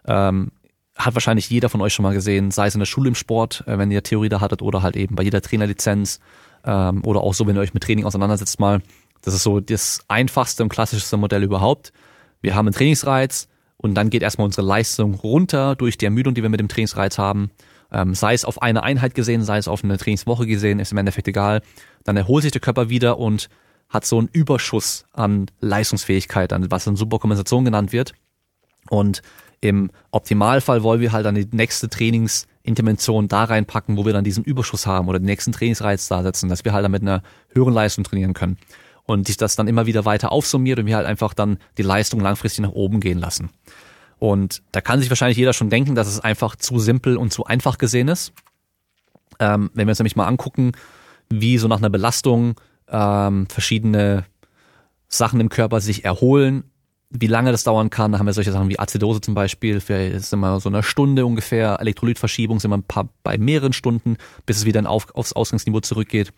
[0.07, 0.51] Ähm,
[0.95, 3.63] hat wahrscheinlich jeder von euch schon mal gesehen, sei es in der Schule im Sport,
[3.67, 6.19] äh, wenn ihr Theorie da hattet, oder halt eben bei jeder Trainerlizenz
[6.65, 8.81] ähm, oder auch so, wenn ihr euch mit Training auseinandersetzt mal.
[9.21, 11.91] Das ist so das einfachste und klassischste Modell überhaupt.
[12.41, 13.49] Wir haben einen Trainingsreiz,
[13.81, 17.17] und dann geht erstmal unsere Leistung runter durch die Ermüdung, die wir mit dem Trainingsreiz
[17.17, 17.49] haben.
[17.91, 20.97] Ähm, sei es auf eine Einheit gesehen, sei es auf eine Trainingswoche gesehen, ist im
[20.97, 21.61] Endeffekt egal.
[22.03, 23.49] Dann erholt sich der Körper wieder und
[23.89, 28.13] hat so einen Überschuss an Leistungsfähigkeit, an was dann Superkompensation genannt wird.
[28.89, 29.21] Und
[29.61, 34.43] im Optimalfall wollen wir halt dann die nächste Trainingsintervention da reinpacken, wo wir dann diesen
[34.43, 37.73] Überschuss haben oder den nächsten Trainingsreiz da setzen, dass wir halt dann mit einer höheren
[37.73, 38.57] Leistung trainieren können
[39.03, 42.19] und sich das dann immer wieder weiter aufsummiert und wir halt einfach dann die Leistung
[42.19, 43.49] langfristig nach oben gehen lassen.
[44.19, 47.45] Und da kann sich wahrscheinlich jeder schon denken, dass es einfach zu simpel und zu
[47.45, 48.33] einfach gesehen ist.
[49.39, 50.73] Ähm, wenn wir uns nämlich mal angucken,
[51.29, 54.25] wie so nach einer Belastung ähm, verschiedene
[55.07, 56.65] Sachen im Körper sich erholen,
[57.09, 60.19] wie lange das dauern kann, da haben wir solche Sachen wie Azidose zum Beispiel, für
[60.19, 64.57] sind wir so eine Stunde ungefähr, Elektrolytverschiebung sind wir ein paar, bei mehreren Stunden, bis
[64.57, 66.31] es wieder auf, aufs Ausgangsniveau zurückgeht.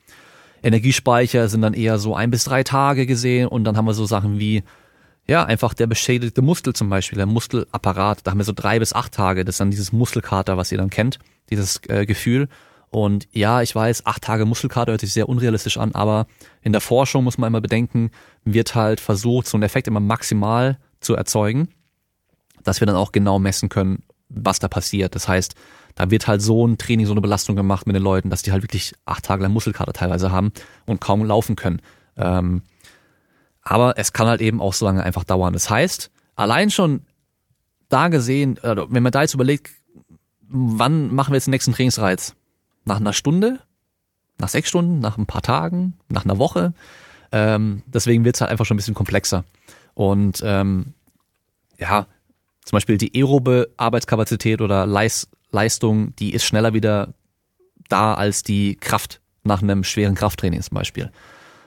[0.64, 4.06] Energiespeicher sind dann eher so ein bis drei Tage gesehen und dann haben wir so
[4.06, 4.64] Sachen wie,
[5.32, 8.92] ja, einfach der beschädigte Muskel zum Beispiel, der Muskelapparat, da haben wir so drei bis
[8.92, 12.50] acht Tage, das ist dann dieses Muskelkater, was ihr dann kennt, dieses äh, Gefühl.
[12.90, 16.28] Und ja, ich weiß, acht Tage Muskelkater hört sich sehr unrealistisch an, aber
[16.62, 18.12] in der Forschung muss man immer bedenken,
[18.44, 21.70] wird halt versucht, so einen Effekt immer maximal zu erzeugen,
[22.62, 25.16] dass wir dann auch genau messen können, was da passiert.
[25.16, 25.56] Das heißt,
[25.96, 28.52] da wird halt so ein Training, so eine Belastung gemacht mit den Leuten, dass die
[28.52, 30.52] halt wirklich acht Tage lang Muskelkater teilweise haben
[30.86, 31.82] und kaum laufen können.
[32.18, 32.64] Ähm,
[33.62, 35.54] aber es kann halt eben auch so lange einfach dauern.
[35.54, 37.02] Das heißt, allein schon
[37.90, 39.72] da gesehen, wenn man da jetzt überlegt,
[40.48, 42.36] wann machen wir jetzt den nächsten Trainingsreiz?
[42.86, 43.60] Nach einer Stunde?
[44.38, 45.00] Nach sechs Stunden?
[45.00, 45.94] Nach ein paar Tagen?
[46.10, 46.74] Nach einer Woche?
[47.32, 49.44] Ähm, deswegen wird es halt einfach schon ein bisschen komplexer.
[49.94, 50.94] Und ähm,
[51.78, 52.08] ja,
[52.66, 57.14] zum Beispiel die aerobe Arbeitskapazität oder Leis Leistung, die ist schneller wieder
[57.90, 61.12] da als die Kraft nach einem schweren Krafttraining zum Beispiel.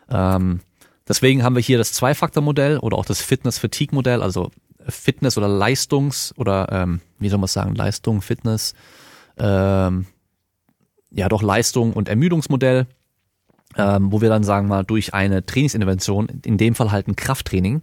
[0.08, 0.60] Ähm,
[1.08, 4.50] deswegen haben wir hier das Zwei-Faktor-Modell oder auch das Fitness-Fatigue-Modell, also
[4.86, 8.74] Fitness oder Leistungs- oder ähm, wie soll man sagen, Leistung, Fitness,
[9.38, 10.06] ähm,
[11.10, 12.86] ja doch Leistung und Ermüdungsmodell,
[13.76, 17.82] ähm, wo wir dann sagen mal durch eine Trainingsintervention, in dem Fall halt ein Krafttraining,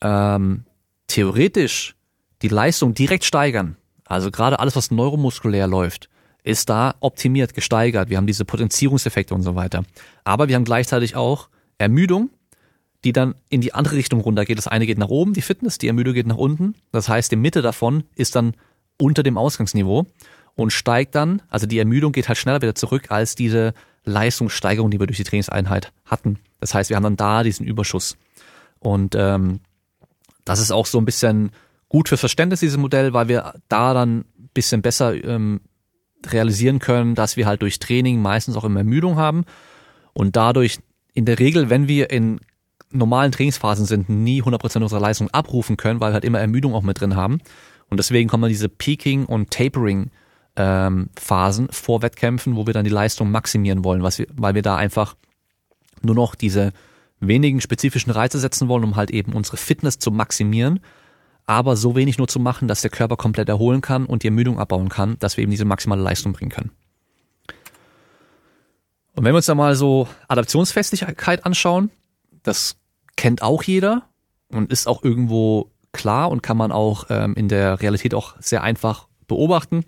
[0.00, 0.64] ähm,
[1.06, 1.96] theoretisch
[2.42, 3.76] die Leistung direkt steigern
[4.08, 6.08] also gerade alles, was neuromuskulär läuft,
[6.42, 8.08] ist da optimiert, gesteigert.
[8.08, 9.84] Wir haben diese Potenzierungseffekte und so weiter.
[10.24, 12.30] Aber wir haben gleichzeitig auch Ermüdung,
[13.04, 14.58] die dann in die andere Richtung runtergeht.
[14.58, 16.74] Das eine geht nach oben, die Fitness, die Ermüdung geht nach unten.
[16.90, 18.54] Das heißt, die Mitte davon ist dann
[19.00, 20.06] unter dem Ausgangsniveau
[20.54, 24.98] und steigt dann, also die Ermüdung geht halt schneller wieder zurück als diese Leistungssteigerung, die
[24.98, 26.40] wir durch die Trainingseinheit hatten.
[26.60, 28.16] Das heißt, wir haben dann da diesen Überschuss.
[28.80, 29.60] Und ähm,
[30.44, 31.52] das ist auch so ein bisschen
[31.88, 35.60] gut fürs Verständnis dieses Modell, weil wir da dann ein bisschen besser ähm,
[36.26, 39.44] realisieren können, dass wir halt durch Training meistens auch immer Ermüdung haben
[40.12, 40.78] und dadurch
[41.14, 42.40] in der Regel, wenn wir in
[42.90, 46.82] normalen Trainingsphasen sind, nie 100% unserer Leistung abrufen können, weil wir halt immer Ermüdung auch
[46.82, 47.40] mit drin haben.
[47.90, 50.10] Und deswegen kommen diese Peaking und Tapering
[50.56, 54.76] ähm, vor Wettkämpfen, wo wir dann die Leistung maximieren wollen, was wir, weil wir da
[54.76, 55.14] einfach
[56.02, 56.72] nur noch diese
[57.20, 60.80] wenigen spezifischen Reize setzen wollen, um halt eben unsere Fitness zu maximieren,
[61.46, 64.58] aber so wenig nur zu machen, dass der Körper komplett erholen kann und die Ermüdung
[64.58, 66.70] abbauen kann, dass wir eben diese maximale Leistung bringen können.
[69.14, 71.90] Und wenn wir uns da mal so Adaptionsfestigkeit anschauen,
[72.42, 72.76] das
[73.16, 74.08] kennt auch jeder
[74.50, 78.62] und ist auch irgendwo klar und kann man auch ähm, in der Realität auch sehr
[78.62, 79.84] einfach beobachten,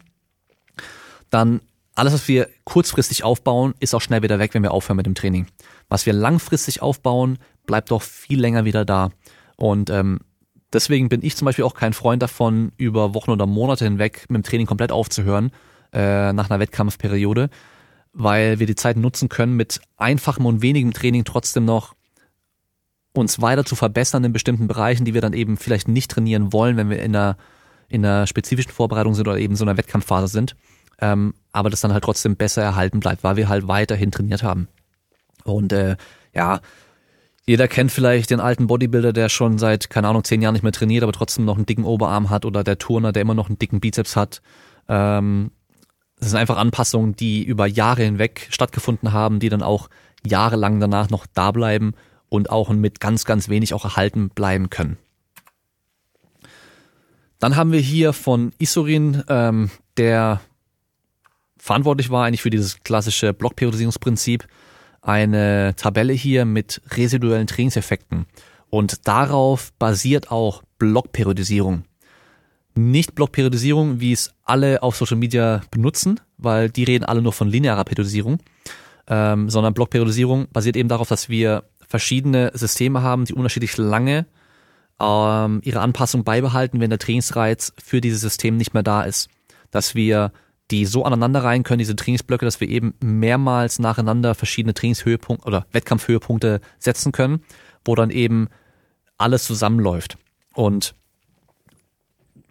[1.30, 1.60] dann
[1.94, 5.14] alles, was wir kurzfristig aufbauen, ist auch schnell wieder weg, wenn wir aufhören mit dem
[5.14, 5.46] Training.
[5.88, 9.10] Was wir langfristig aufbauen, bleibt doch viel länger wieder da.
[9.56, 10.20] Und ähm,
[10.72, 14.42] deswegen bin ich zum Beispiel auch kein Freund davon, über Wochen oder Monate hinweg mit
[14.42, 15.50] dem Training komplett aufzuhören,
[15.92, 17.50] äh, nach einer Wettkampfperiode,
[18.12, 21.94] weil wir die Zeit nutzen können, mit einfachem und wenigem Training trotzdem noch
[23.12, 26.76] uns weiter zu verbessern in bestimmten Bereichen, die wir dann eben vielleicht nicht trainieren wollen,
[26.76, 27.36] wenn wir in einer,
[27.88, 30.56] in einer spezifischen Vorbereitung sind oder eben so einer Wettkampfphase sind.
[31.00, 34.68] Ähm, aber das dann halt trotzdem besser erhalten bleibt, weil wir halt weiterhin trainiert haben.
[35.44, 35.96] Und äh,
[36.34, 36.60] ja,
[37.46, 40.72] jeder kennt vielleicht den alten Bodybuilder, der schon seit, keine Ahnung, zehn Jahren nicht mehr
[40.72, 43.58] trainiert, aber trotzdem noch einen dicken Oberarm hat oder der Turner, der immer noch einen
[43.58, 44.42] dicken Bizeps hat.
[44.88, 45.50] Ähm,
[46.20, 49.88] das sind einfach Anpassungen, die über Jahre hinweg stattgefunden haben, die dann auch
[50.24, 51.94] jahrelang danach noch da bleiben
[52.30, 54.96] und auch mit ganz, ganz wenig auch erhalten bleiben können.
[57.38, 60.40] Dann haben wir hier von Isorin, ähm, der
[61.58, 64.46] verantwortlich war eigentlich für dieses klassische Blockperiodisierungsprinzip,
[65.02, 68.26] eine Tabelle hier mit residuellen Trainingseffekten.
[68.68, 71.84] Und darauf basiert auch Blockperiodisierung.
[72.74, 77.48] Nicht Blockperiodisierung, wie es alle auf Social Media benutzen, weil die reden alle nur von
[77.48, 78.38] linearer Periodisierung,
[79.08, 84.26] ähm, sondern Blockperiodisierung basiert eben darauf, dass wir verschiedene Systeme haben, die unterschiedlich lange
[85.00, 89.28] ähm, ihre Anpassung beibehalten, wenn der Trainingsreiz für dieses System nicht mehr da ist.
[89.72, 90.32] Dass wir
[90.70, 95.66] die so aneinander rein können, diese Trainingsblöcke, dass wir eben mehrmals nacheinander verschiedene Trainingshöhepunkte oder
[95.72, 97.42] Wettkampfhöhepunkte setzen können,
[97.84, 98.48] wo dann eben
[99.18, 100.16] alles zusammenläuft.
[100.54, 100.94] Und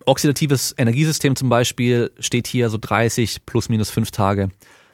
[0.05, 4.49] oxidatives Energiesystem zum Beispiel steht hier so 30 plus minus 5 Tage.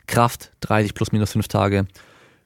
[0.05, 1.87] Kraft 30 plus minus 5 Tage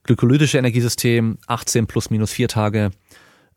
[0.10, 2.90] glykolytische Energiesystem 18 plus minus 4 Tage,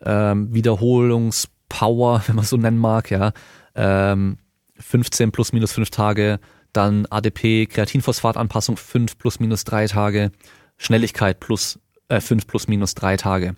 [0.04, 3.32] ähm, Wiederholungspower, wenn man so nennen mag, ja,
[3.74, 4.36] ähm,
[4.78, 6.40] 15 plus minus 5 Tage,
[6.74, 10.30] dann ADP, Kreatinphosphatanpassung 5 plus minus 3 Tage,
[10.76, 13.56] Schnelligkeit plus äh, 5 plus minus 3 Tage.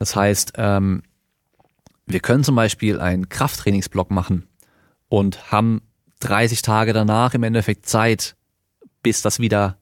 [0.00, 1.02] Das heißt, ähm,
[2.06, 4.48] wir können zum Beispiel einen Krafttrainingsblock machen
[5.08, 5.82] und haben
[6.18, 8.34] 30 Tage danach im Endeffekt Zeit,
[9.04, 9.78] bis das wieder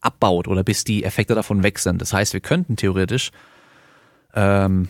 [0.00, 2.00] abbaut oder bis die Effekte davon weg sind.
[2.00, 3.30] Das heißt, wir könnten theoretisch
[4.34, 4.88] ähm,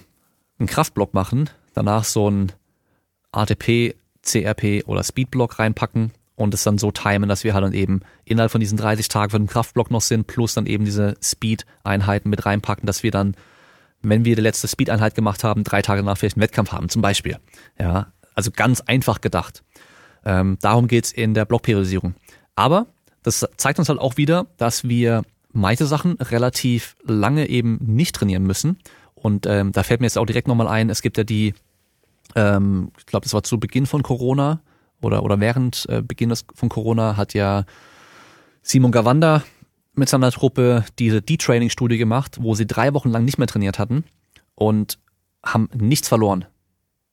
[0.58, 2.52] einen Kraftblock machen, danach so ein
[3.32, 8.00] ATP, CRP oder Speedblock reinpacken und es dann so timen, dass wir halt dann eben
[8.24, 12.30] innerhalb von diesen 30 Tagen von dem Kraftblock noch sind, plus dann eben diese Speed-Einheiten
[12.30, 13.34] mit reinpacken, dass wir dann,
[14.02, 17.02] wenn wir die letzte Speed-Einheit gemacht haben, drei Tage danach vielleicht einen Wettkampf haben, zum
[17.02, 17.38] Beispiel.
[17.78, 19.62] Ja, also ganz einfach gedacht.
[20.24, 22.14] Ähm, darum geht's in der Blockperiodisierung.
[22.54, 22.86] Aber
[23.22, 28.44] das zeigt uns halt auch wieder, dass wir manche Sachen relativ lange eben nicht trainieren
[28.44, 28.78] müssen.
[29.14, 31.54] Und ähm, da fällt mir jetzt auch direkt nochmal ein, es gibt ja die,
[32.34, 34.60] ähm, ich glaube, das war zu Beginn von Corona
[35.02, 37.64] oder, oder während äh, Beginn von Corona hat ja
[38.62, 39.42] Simon Gawanda
[39.94, 44.04] mit seiner Truppe diese D-Training-Studie gemacht, wo sie drei Wochen lang nicht mehr trainiert hatten
[44.54, 44.98] und
[45.44, 46.46] haben nichts verloren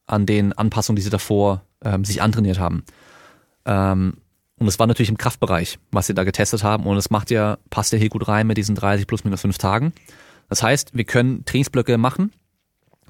[0.05, 2.83] an den Anpassungen, die sie davor ähm, sich antrainiert haben.
[3.65, 4.17] Ähm,
[4.59, 6.85] und es war natürlich im Kraftbereich, was sie da getestet haben.
[6.85, 9.57] Und es macht ja, passt ja hier gut rein mit diesen 30 plus minus 5
[9.57, 9.93] Tagen.
[10.49, 12.31] Das heißt, wir können Trainingsblöcke machen,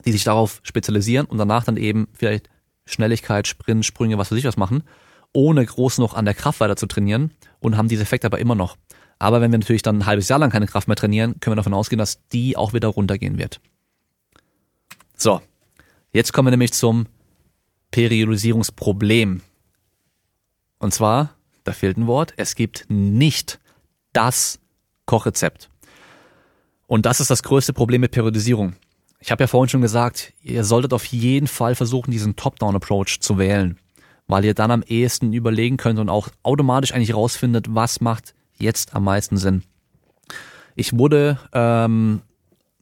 [0.06, 2.50] die sich darauf spezialisieren und danach dann eben vielleicht
[2.86, 4.84] Schnelligkeit, Sprint, Sprünge, was weiß ich was machen,
[5.34, 8.56] ohne groß noch an der Kraft weiter zu trainieren und haben diese Effekte aber immer
[8.56, 8.76] noch.
[9.20, 11.58] Aber wenn wir natürlich dann ein halbes Jahr lang keine Kraft mehr trainieren, können wir
[11.58, 13.62] davon ausgehen, dass die auch wieder runtergehen wird.
[15.16, 15.42] So,
[16.12, 17.08] jetzt kommen wir nämlich zum
[17.92, 19.42] Periodisierungsproblem.
[20.80, 21.37] Und zwar
[21.68, 23.60] da fehlt ein Wort, es gibt nicht
[24.14, 24.60] das
[25.06, 25.70] Kochrezept.
[26.88, 28.76] Und das ist das größte Problem mit Periodisierung.
[29.20, 33.38] Ich habe ja vorhin schon gesagt, ihr solltet auf jeden Fall versuchen, diesen Top-Down-Approach zu
[33.38, 33.78] wählen,
[34.28, 38.96] weil ihr dann am ehesten überlegen könnt und auch automatisch eigentlich rausfindet, was macht jetzt
[38.96, 39.64] am meisten Sinn.
[40.76, 42.22] Ich wurde, ähm,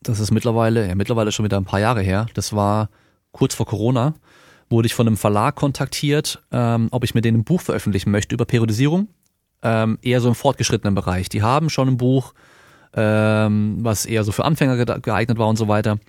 [0.02, 2.90] das ist mittlerweile, ja mittlerweile schon wieder ein paar Jahre her, das war
[3.32, 4.14] kurz vor Corona,
[4.70, 8.34] wurde ich von einem Verlag kontaktiert, ähm, ob ich mit denen ein Buch veröffentlichen möchte
[8.34, 9.08] über Periodisierung,
[9.62, 11.30] ähm, eher so im fortgeschrittenen Bereich.
[11.30, 12.34] Die haben schon ein Buch,
[12.94, 16.00] ähm, was eher so für Anfänger geeignet war und so weiter.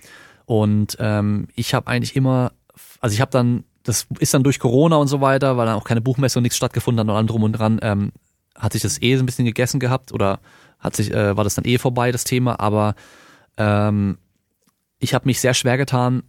[0.45, 2.53] Und ähm, ich habe eigentlich immer,
[3.01, 5.83] also ich habe dann, das ist dann durch Corona und so weiter, weil dann auch
[5.83, 8.11] keine Buchmesse und nichts stattgefunden hat und allem drum und dran, ähm,
[8.55, 10.39] hat sich das eh so ein bisschen gegessen gehabt oder
[10.79, 12.95] hat sich, äh, war das dann eh vorbei, das Thema, aber
[13.57, 14.17] ähm,
[14.99, 16.23] ich habe mich sehr schwer getan,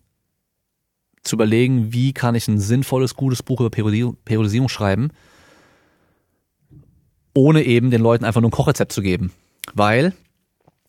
[1.23, 5.11] zu überlegen, wie kann ich ein sinnvolles, gutes Buch über Periodisierung schreiben,
[7.35, 9.33] ohne eben den Leuten einfach nur ein Kochrezept zu geben.
[9.75, 10.13] Weil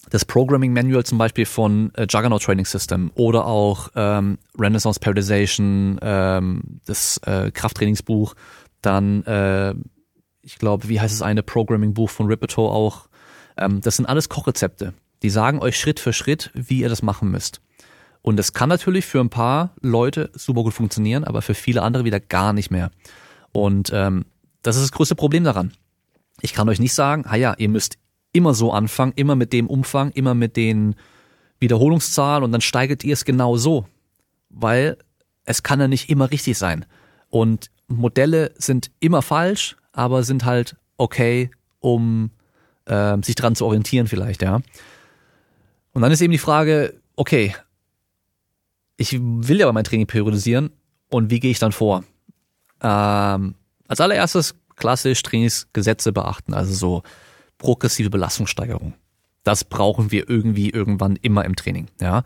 [0.09, 5.99] das Programming Manual zum Beispiel von äh, Juggernaut Training System oder auch ähm, Renaissance Periodization,
[6.01, 8.33] ähm, das äh, Krafttrainingsbuch,
[8.81, 9.75] dann äh,
[10.41, 13.07] ich glaube, wie heißt es eine Programming-Buch von Ripito auch.
[13.57, 14.93] Ähm, das sind alles Kochrezepte.
[15.21, 17.61] Die sagen euch Schritt für Schritt, wie ihr das machen müsst.
[18.29, 22.05] Und das kann natürlich für ein paar Leute super gut funktionieren, aber für viele andere
[22.05, 22.91] wieder gar nicht mehr.
[23.53, 24.25] Und ähm,
[24.61, 25.73] das ist das größte Problem daran.
[26.39, 27.97] Ich kann euch nicht sagen, ah ja, ihr müsst
[28.31, 30.93] immer so anfangen, immer mit dem Umfang, immer mit den
[31.59, 33.87] Wiederholungszahlen und dann steigert ihr es genau so.
[34.51, 34.99] Weil
[35.45, 36.85] es kann ja nicht immer richtig sein.
[37.29, 41.49] Und Modelle sind immer falsch, aber sind halt okay,
[41.79, 42.29] um
[42.85, 44.61] äh, sich dran zu orientieren vielleicht, ja.
[45.93, 47.55] Und dann ist eben die Frage, okay,
[48.99, 50.71] ich will ja mein Training periodisieren
[51.09, 52.03] und wie gehe ich dann vor?
[52.81, 53.55] Ähm,
[53.87, 57.03] als allererstes klassisch Trainingsgesetze beachten, also so
[57.57, 58.93] progressive Belastungssteigerung.
[59.43, 61.87] Das brauchen wir irgendwie irgendwann immer im Training.
[62.01, 62.23] Ja,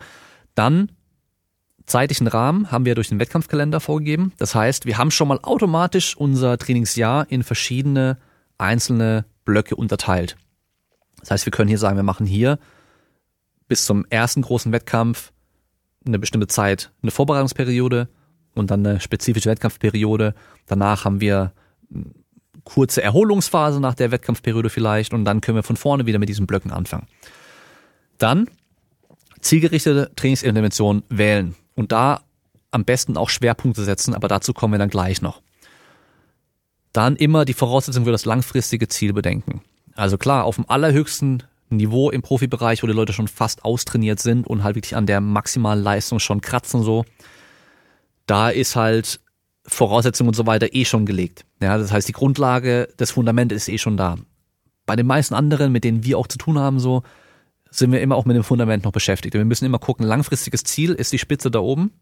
[0.54, 0.90] dann
[1.86, 4.32] zeitlichen Rahmen haben wir durch den Wettkampfkalender vorgegeben.
[4.38, 8.18] Das heißt, wir haben schon mal automatisch unser Trainingsjahr in verschiedene
[8.58, 10.36] einzelne Blöcke unterteilt.
[11.20, 12.58] Das heißt, wir können hier sagen, wir machen hier
[13.68, 15.32] bis zum ersten großen Wettkampf
[16.06, 18.08] eine bestimmte Zeit eine Vorbereitungsperiode
[18.54, 20.34] und dann eine spezifische Wettkampfperiode.
[20.66, 21.52] Danach haben wir
[21.92, 22.04] eine
[22.64, 26.46] kurze Erholungsphase nach der Wettkampfperiode vielleicht und dann können wir von vorne wieder mit diesen
[26.46, 27.06] Blöcken anfangen.
[28.18, 28.48] Dann
[29.40, 32.22] zielgerichtete Trainingsinterventionen wählen und da
[32.70, 35.42] am besten auch Schwerpunkte setzen, aber dazu kommen wir dann gleich noch.
[36.92, 39.62] Dann immer die Voraussetzung für das langfristige Ziel bedenken.
[39.94, 44.46] Also klar, auf dem allerhöchsten Niveau im Profibereich, wo die Leute schon fast austrainiert sind
[44.46, 47.04] und halt wirklich an der maximalen Leistung schon kratzen so,
[48.26, 49.20] da ist halt
[49.66, 51.44] Voraussetzungen und so weiter eh schon gelegt.
[51.60, 54.16] Ja, das heißt, die Grundlage, das Fundament ist eh schon da.
[54.86, 57.02] Bei den meisten anderen, mit denen wir auch zu tun haben, so,
[57.70, 59.34] sind wir immer auch mit dem Fundament noch beschäftigt.
[59.34, 61.92] Wir müssen immer gucken, langfristiges Ziel ist die Spitze da oben.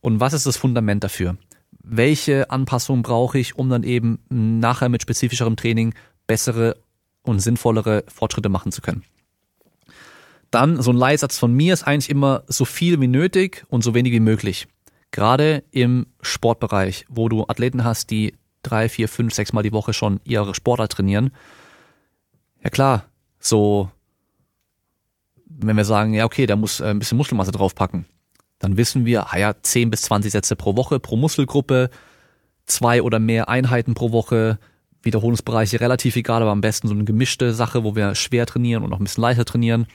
[0.00, 1.36] Und was ist das Fundament dafür?
[1.82, 5.94] Welche Anpassungen brauche ich, um dann eben nachher mit spezifischerem Training
[6.26, 6.76] bessere
[7.26, 9.04] und sinnvollere Fortschritte machen zu können.
[10.50, 13.94] Dann so ein Leitsatz von mir ist eigentlich immer so viel wie nötig und so
[13.94, 14.68] wenig wie möglich.
[15.10, 19.92] Gerade im Sportbereich, wo du Athleten hast, die drei, vier, fünf, sechs Mal die Woche
[19.92, 21.30] schon ihre Sportart trainieren.
[22.62, 23.04] Ja klar,
[23.38, 23.90] so,
[25.46, 28.06] wenn wir sagen, ja okay, der muss äh, ein bisschen Muskelmasse draufpacken,
[28.58, 31.90] dann wissen wir, ah ja, 10 bis 20 Sätze pro Woche, pro Muskelgruppe,
[32.66, 34.58] zwei oder mehr Einheiten pro Woche,
[35.06, 38.90] Wiederholungsbereiche relativ egal, aber am besten so eine gemischte Sache, wo wir schwer trainieren und
[38.90, 39.86] noch ein bisschen leichter trainieren.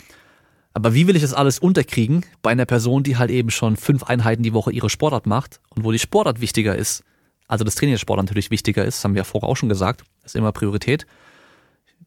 [0.74, 4.03] Aber wie will ich das alles unterkriegen bei einer Person, die halt eben schon fünf
[4.03, 7.03] Einheiten die Woche ihre Sportart macht und wo die Sportart wichtiger ist,
[7.47, 9.70] also das Training der Sportart natürlich wichtiger ist, das haben wir ja vorher auch schon
[9.70, 11.05] gesagt, das ist immer Priorität.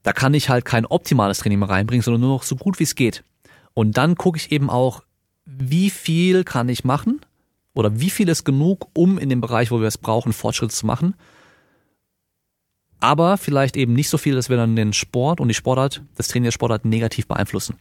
[0.03, 2.85] Da kann ich halt kein optimales Training mehr reinbringen, sondern nur noch so gut wie
[2.85, 3.23] es geht.
[3.75, 5.03] Und dann gucke ich eben auch,
[5.45, 7.21] wie viel kann ich machen
[7.75, 10.87] oder wie viel ist genug, um in dem Bereich, wo wir es brauchen, Fortschritte zu
[10.87, 11.15] machen
[13.05, 16.29] aber vielleicht eben nicht so viel, dass wir dann den Sport und die Sportart, das
[16.29, 17.77] Training der Sportart negativ beeinflussen.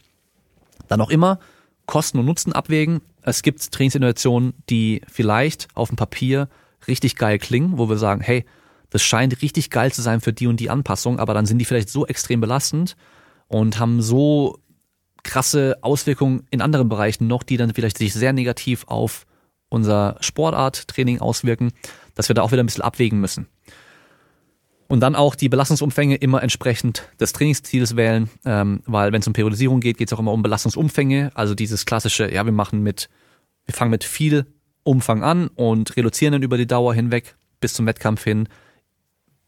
[0.86, 1.38] Dann auch immer
[1.86, 3.00] Kosten und Nutzen abwägen.
[3.22, 6.50] Es gibt Trainingsinnovationen, die vielleicht auf dem Papier
[6.86, 8.44] richtig geil klingen, wo wir sagen, hey,
[8.90, 11.64] das scheint richtig geil zu sein für die und die Anpassung, aber dann sind die
[11.64, 12.94] vielleicht so extrem belastend
[13.48, 14.58] und haben so
[15.22, 19.24] krasse Auswirkungen in anderen Bereichen noch, die dann vielleicht sich sehr negativ auf
[19.70, 21.72] unser Sportarttraining auswirken,
[22.14, 23.48] dass wir da auch wieder ein bisschen abwägen müssen.
[24.86, 29.32] Und dann auch die Belastungsumfänge immer entsprechend des Trainingsziels wählen, ähm, weil wenn es um
[29.32, 31.32] Periodisierung geht, geht es auch immer um Belastungsumfänge.
[31.34, 33.08] Also dieses klassische, ja, wir machen mit,
[33.64, 34.46] wir fangen mit viel
[34.82, 38.48] Umfang an und reduzieren dann über die Dauer hinweg bis zum Wettkampf hin.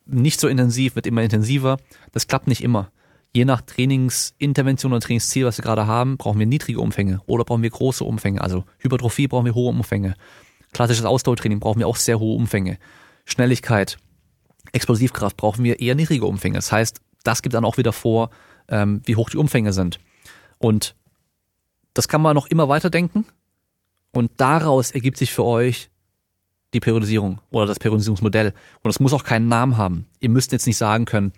[0.07, 1.78] Nicht so intensiv, wird immer intensiver.
[2.12, 2.91] Das klappt nicht immer.
[3.34, 7.62] Je nach Trainingsintervention und Trainingsziel, was wir gerade haben, brauchen wir niedrige Umfänge oder brauchen
[7.62, 8.41] wir große Umfänge.
[8.41, 10.14] Also Hypertrophie brauchen wir hohe Umfänge.
[10.72, 12.78] Klassisches Ausdauertraining brauchen wir auch sehr hohe Umfänge.
[13.26, 13.99] Schnelligkeit,
[14.72, 16.56] Explosivkraft brauchen wir eher niedrige Umfänge.
[16.56, 18.30] Das heißt, das gibt dann auch wieder vor,
[18.68, 19.98] ähm, wie hoch die Umfänge sind.
[20.58, 20.94] Und
[21.94, 23.24] das kann man noch immer weiterdenken.
[24.12, 25.90] Und daraus ergibt sich für euch
[26.74, 28.52] die Periodisierung oder das Periodisierungsmodell.
[28.82, 30.06] Und es muss auch keinen Namen haben.
[30.20, 31.32] Ihr müsst jetzt nicht sagen können,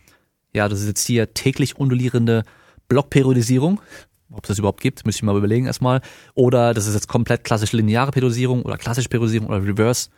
[0.52, 2.44] ja, das ist jetzt hier täglich undulierende
[2.88, 3.80] Blockperiodisierung.
[4.30, 6.00] Ob es das überhaupt gibt, müsste ich mal überlegen erstmal.
[6.34, 10.10] Oder das ist jetzt komplett klassische lineare Periodisierung oder klassische Periodisierung oder Reverse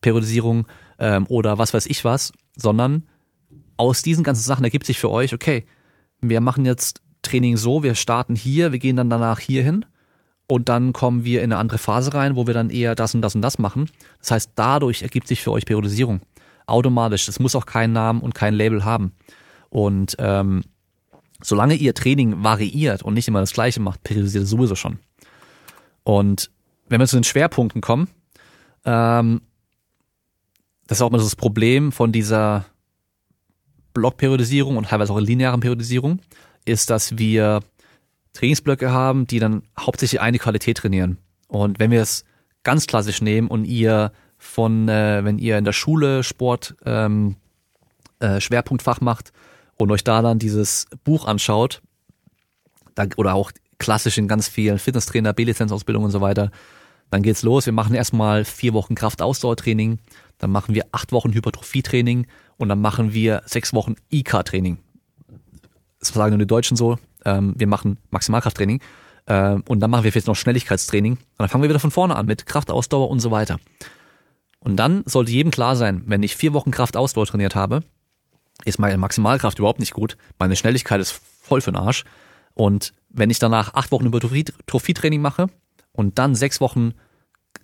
[0.00, 0.66] Periodisierung
[0.98, 3.08] ähm, oder was weiß ich was, sondern
[3.78, 5.64] aus diesen ganzen Sachen ergibt sich für euch, okay,
[6.20, 9.86] wir machen jetzt Training so, wir starten hier, wir gehen dann danach hier hin
[10.48, 13.22] und dann kommen wir in eine andere Phase rein, wo wir dann eher das und
[13.22, 13.90] das und das machen.
[14.18, 16.20] Das heißt, dadurch ergibt sich für euch Periodisierung.
[16.66, 17.26] Automatisch.
[17.26, 19.12] Das muss auch keinen Namen und kein Label haben.
[19.70, 20.64] Und ähm,
[21.42, 24.98] solange ihr Training variiert und nicht immer das gleiche macht, periodisiert es sowieso schon.
[26.02, 26.50] Und
[26.88, 28.08] wenn wir zu den Schwerpunkten kommen,
[28.84, 29.42] ähm,
[30.88, 32.64] das ist auch immer das Problem von dieser
[33.94, 36.20] Blockperiodisierung und teilweise auch linearen Periodisierung,
[36.64, 37.60] ist, dass wir
[38.32, 41.18] Trainingsblöcke haben, die dann hauptsächlich eine Qualität trainieren.
[41.46, 42.24] Und wenn wir es
[42.64, 47.36] ganz klassisch nehmen und ihr von, äh, wenn ihr in der Schule Sport ähm,
[48.20, 49.32] äh, Schwerpunktfach macht
[49.76, 51.82] und euch da dann dieses Buch anschaut,
[52.94, 56.50] da, oder auch klassisch in ganz vielen Fitnesstrainer, B-Lizenzausbildungen und so weiter,
[57.10, 57.66] dann geht's los.
[57.66, 59.98] Wir machen erstmal vier Wochen Kraft-Ausdauer-Training,
[60.38, 62.26] dann machen wir acht Wochen Hypertrophie-Training
[62.56, 64.78] und dann machen wir sechs Wochen IK-Training.
[66.00, 66.98] Das sagen nur die Deutschen so.
[67.24, 68.80] Ähm, wir machen Maximalkrafttraining
[69.26, 72.16] äh, und dann machen wir jetzt noch Schnelligkeitstraining und dann fangen wir wieder von vorne
[72.16, 73.58] an mit Kraftausdauer und so weiter.
[74.60, 77.82] Und dann sollte jedem klar sein, wenn ich vier Wochen Kraftausdauer trainiert habe,
[78.64, 82.04] ist meine Maximalkraft überhaupt nicht gut, meine Schnelligkeit ist voll für den Arsch.
[82.54, 85.46] Und wenn ich danach acht Wochen Hypertrophie-Training mache
[85.92, 86.94] und dann sechs Wochen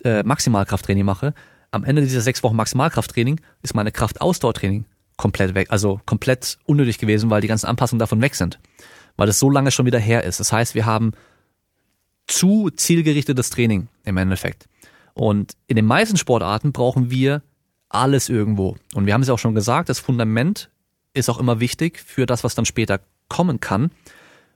[0.03, 1.33] äh, Maximalkrafttraining mache,
[1.75, 4.85] am Ende dieser sechs Wochen Maximalkrafttraining ist meine Kraftausdauertraining
[5.17, 8.59] komplett weg, also komplett unnötig gewesen, weil die ganzen Anpassungen davon weg sind,
[9.17, 10.39] weil es so lange schon wieder her ist.
[10.39, 11.11] Das heißt, wir haben
[12.27, 14.67] zu zielgerichtetes Training im Endeffekt.
[15.13, 17.41] Und in den meisten Sportarten brauchen wir
[17.89, 18.77] alles irgendwo.
[18.93, 20.69] Und wir haben es ja auch schon gesagt, das Fundament
[21.13, 23.91] ist auch immer wichtig für das, was dann später kommen kann.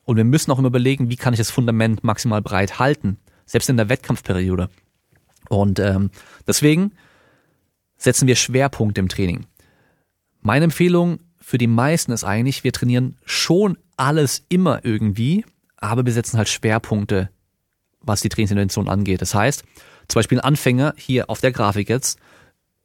[0.04, 3.70] Und wir müssen auch immer überlegen, wie kann ich das Fundament maximal breit halten, selbst
[3.70, 4.70] in der Wettkampfperiode.
[5.50, 6.12] Und ähm,
[6.48, 6.94] deswegen
[8.00, 9.46] setzen wir Schwerpunkte im Training.
[10.42, 15.46] Meine Empfehlung für die meisten ist eigentlich, wir trainieren schon alles immer irgendwie,
[15.78, 17.30] aber wir setzen halt Schwerpunkte,
[18.02, 19.22] was die Trainingsintervention angeht.
[19.22, 19.64] Das heißt,
[20.08, 22.18] zum Beispiel ein Anfänger hier auf der Grafik jetzt,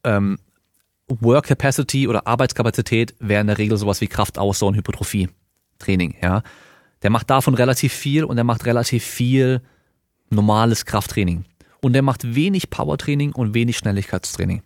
[0.03, 0.39] ähm,
[1.09, 5.29] Work Capacity oder Arbeitskapazität wäre in der Regel sowas wie Kraftausdauer und Hypertrophie
[5.79, 6.43] Training, ja.
[7.03, 9.61] Der macht davon relativ viel und er macht relativ viel
[10.31, 11.45] normales Krafttraining.
[11.83, 14.63] Und der macht wenig Powertraining und wenig Schnelligkeitstraining.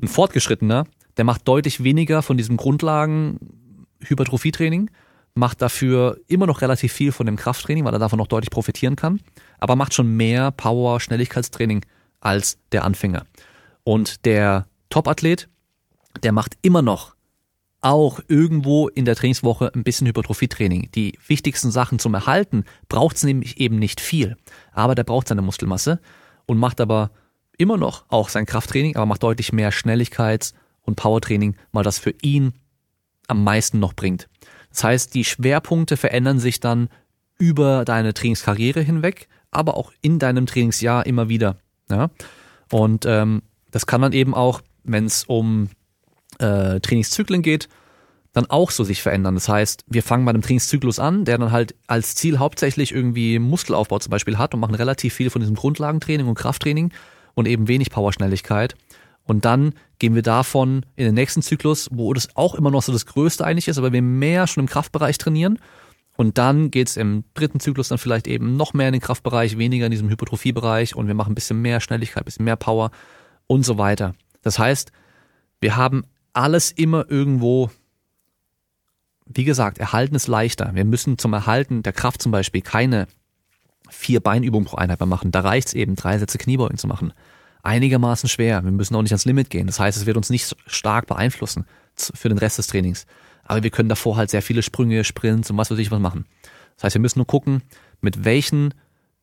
[0.00, 0.86] Ein Fortgeschrittener,
[1.16, 3.38] der macht deutlich weniger von diesem Grundlagen
[4.00, 4.90] Hypertrophietraining,
[5.34, 8.96] macht dafür immer noch relativ viel von dem Krafttraining, weil er davon noch deutlich profitieren
[8.96, 9.20] kann,
[9.58, 11.84] aber macht schon mehr Power, Schnelligkeitstraining
[12.20, 13.24] als der Anfänger.
[13.84, 15.48] Und der Topathlet,
[16.22, 17.14] der macht immer noch
[17.82, 20.90] auch irgendwo in der Trainingswoche ein bisschen Hypertrophietraining.
[20.94, 24.36] Die wichtigsten Sachen zum Erhalten braucht es nämlich eben nicht viel,
[24.72, 26.00] aber der braucht seine Muskelmasse
[26.46, 27.10] und macht aber
[27.58, 32.14] immer noch auch sein Krafttraining, aber macht deutlich mehr Schnelligkeits- und Powertraining, weil das für
[32.22, 32.54] ihn
[33.28, 34.28] am meisten noch bringt.
[34.70, 36.88] Das heißt, die Schwerpunkte verändern sich dann
[37.38, 41.56] über deine Trainingskarriere hinweg, aber auch in deinem Trainingsjahr immer wieder.
[41.90, 42.10] Ja?
[42.70, 45.68] Und ähm, das kann dann eben auch, wenn es um
[46.38, 47.68] äh, Trainingszyklen geht,
[48.32, 49.34] dann auch so sich verändern.
[49.34, 53.38] Das heißt, wir fangen bei einem Trainingszyklus an, der dann halt als Ziel hauptsächlich irgendwie
[53.38, 56.92] Muskelaufbau zum Beispiel hat und machen relativ viel von diesem Grundlagentraining und Krafttraining
[57.36, 58.74] und eben wenig Powerschnelligkeit.
[59.22, 62.92] Und dann gehen wir davon in den nächsten Zyklus, wo das auch immer noch so
[62.92, 65.58] das Größte eigentlich ist, aber wir mehr schon im Kraftbereich trainieren.
[66.16, 69.86] Und dann geht's im dritten Zyklus dann vielleicht eben noch mehr in den Kraftbereich, weniger
[69.86, 72.90] in diesem Hypertrophiebereich und wir machen ein bisschen mehr Schnelligkeit, ein bisschen mehr Power
[73.46, 74.14] und so weiter.
[74.42, 74.92] Das heißt,
[75.60, 77.70] wir haben alles immer irgendwo,
[79.26, 80.70] wie gesagt, Erhalten ist leichter.
[80.74, 83.08] Wir müssen zum Erhalten der Kraft zum Beispiel keine
[83.88, 85.32] vier Beinübungen pro Einheit mehr machen.
[85.32, 87.12] Da reicht's eben, drei Sätze Kniebeugen zu machen.
[87.62, 88.62] Einigermaßen schwer.
[88.64, 89.66] Wir müssen auch nicht ans Limit gehen.
[89.66, 93.06] Das heißt, es wird uns nicht stark beeinflussen für den Rest des Trainings.
[93.44, 96.26] Aber wir können davor halt sehr viele Sprünge, Sprints und was weiß ich was machen.
[96.76, 97.62] Das heißt, wir müssen nur gucken,
[98.00, 98.74] mit welchen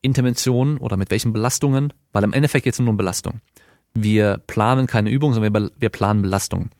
[0.02, 3.40] Interventionen oder mit welchen Belastungen, weil im Endeffekt geht es nur um Belastung.
[3.94, 6.70] Wir planen keine Übung, sondern wir planen Belastung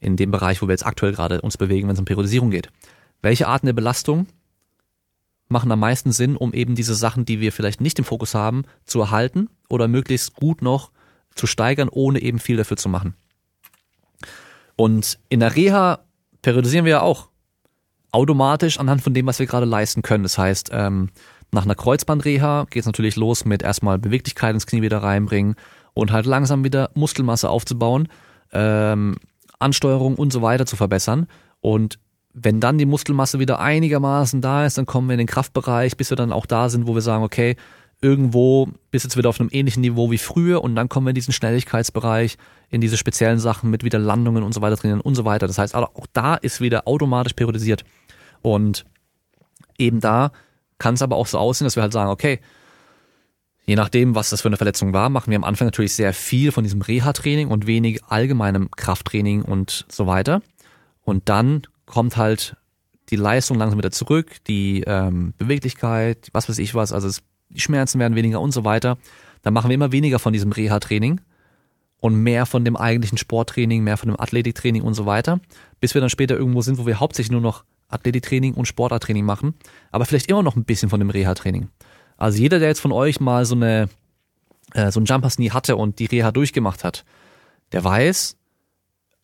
[0.00, 2.70] in dem Bereich, wo wir jetzt aktuell gerade uns bewegen, wenn es um Periodisierung geht.
[3.22, 4.26] Welche Arten der Belastung
[5.50, 8.64] machen am meisten Sinn, um eben diese Sachen, die wir vielleicht nicht im Fokus haben,
[8.84, 10.90] zu erhalten oder möglichst gut noch
[11.34, 13.14] zu steigern, ohne eben viel dafür zu machen.
[14.76, 16.00] Und in der Reha
[16.42, 17.28] periodisieren wir ja auch
[18.12, 20.24] automatisch anhand von dem, was wir gerade leisten können.
[20.24, 21.10] Das heißt, ähm,
[21.52, 25.56] Nach einer Kreuzbandreha geht es natürlich los mit erstmal Beweglichkeit ins Knie wieder reinbringen
[25.94, 28.08] und halt langsam wieder Muskelmasse aufzubauen,
[28.52, 29.16] ähm,
[29.58, 31.26] Ansteuerung und so weiter zu verbessern.
[31.60, 31.98] Und
[32.32, 36.10] wenn dann die Muskelmasse wieder einigermaßen da ist, dann kommen wir in den Kraftbereich, bis
[36.10, 37.56] wir dann auch da sind, wo wir sagen, okay,
[38.00, 41.16] irgendwo bist jetzt wieder auf einem ähnlichen Niveau wie früher und dann kommen wir in
[41.16, 42.38] diesen Schnelligkeitsbereich,
[42.70, 45.46] in diese speziellen Sachen mit wieder Landungen und so weiter trainieren und so weiter.
[45.46, 47.84] Das heißt, auch da ist wieder automatisch periodisiert.
[48.42, 48.86] Und
[49.76, 50.32] eben da
[50.78, 52.40] kann es aber auch so aussehen, dass wir halt sagen, okay,
[53.66, 56.52] je nachdem, was das für eine Verletzung war, machen wir am Anfang natürlich sehr viel
[56.52, 60.42] von diesem Reha-Training und wenig allgemeinem Krafttraining und so weiter.
[61.02, 62.56] Und dann kommt halt
[63.10, 67.60] die Leistung langsam wieder zurück, die ähm, Beweglichkeit, was weiß ich was, also es, die
[67.60, 68.96] Schmerzen werden weniger und so weiter.
[69.42, 71.20] Dann machen wir immer weniger von diesem Reha-Training
[71.98, 75.40] und mehr von dem eigentlichen Sporttraining, mehr von dem Athletiktraining und so weiter,
[75.80, 79.54] bis wir dann später irgendwo sind, wo wir hauptsächlich nur noch Athletiktraining und Sportarttraining machen,
[79.90, 81.68] aber vielleicht immer noch ein bisschen von dem Reha-Training.
[82.16, 83.88] Also jeder, der jetzt von euch mal so eine
[84.74, 87.04] äh, so ein Jumper Knee hatte und die Reha durchgemacht hat,
[87.72, 88.36] der weiß,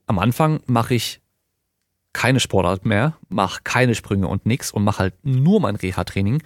[0.06, 1.20] am Anfang mache ich
[2.16, 6.42] keine Sportart mehr, mache keine Sprünge und nix und mache halt nur mein Reha-Training.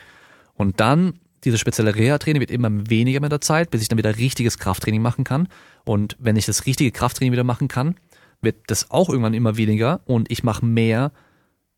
[0.55, 4.17] Und dann, dieses spezielle Reha-Training wird immer weniger mit der Zeit, bis ich dann wieder
[4.17, 5.47] richtiges Krafttraining machen kann.
[5.85, 7.95] Und wenn ich das richtige Krafttraining wieder machen kann,
[8.43, 11.13] wird das auch irgendwann immer weniger und ich mache mehr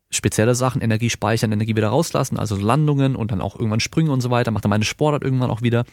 [0.09, 4.21] spezielle Sachen, Energie speichern, Energie wieder rauslassen, also Landungen und dann auch irgendwann Sprünge und
[4.21, 5.85] so weiter, mache dann meine Sportart irgendwann auch wieder.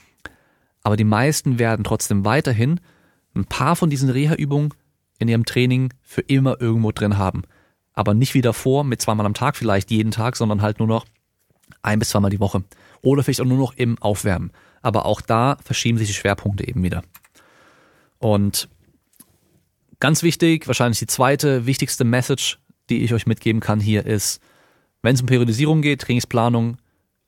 [0.82, 2.80] Aber die meisten werden trotzdem weiterhin
[3.34, 4.72] ein paar von diesen Reha-Übungen
[5.18, 7.42] in ihrem Training für immer irgendwo drin haben
[7.92, 11.06] aber nicht wie davor mit zweimal am Tag vielleicht jeden Tag, sondern halt nur noch
[11.82, 12.64] ein bis zweimal die Woche.
[13.02, 14.52] Oder vielleicht auch nur noch im Aufwärmen.
[14.82, 17.02] Aber auch da verschieben sich die Schwerpunkte eben wieder.
[18.18, 18.68] Und
[19.98, 24.40] ganz wichtig, wahrscheinlich die zweite wichtigste Message, die ich euch mitgeben kann hier ist,
[25.02, 26.76] wenn es um Periodisierung geht, Trainingsplanung,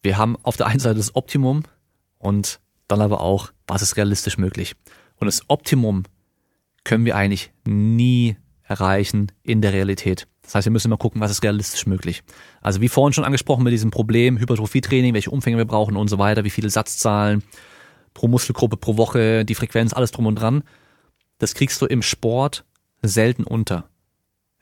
[0.03, 1.63] wir haben auf der einen Seite das Optimum
[2.19, 4.75] und dann aber auch, was ist realistisch möglich.
[5.17, 6.03] Und das Optimum
[6.85, 10.27] können wir eigentlich nie erreichen in der Realität.
[10.43, 12.23] Das heißt, wir müssen immer gucken, was ist realistisch möglich.
[12.61, 16.19] Also wie vorhin schon angesprochen mit diesem Problem, Hypertrophietraining, welche Umfänge wir brauchen und so
[16.19, 17.43] weiter, wie viele Satzzahlen
[18.13, 20.65] pro Muskelgruppe pro Woche, die Frequenz, alles drum und dran.
[21.39, 22.65] Das kriegst du im Sport
[23.03, 23.89] selten unter.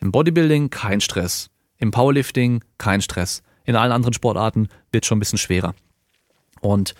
[0.00, 1.50] Im Bodybuilding kein Stress.
[1.78, 3.42] Im Powerlifting kein Stress.
[3.64, 5.74] In allen anderen Sportarten wird schon ein bisschen schwerer.
[6.60, 6.94] Und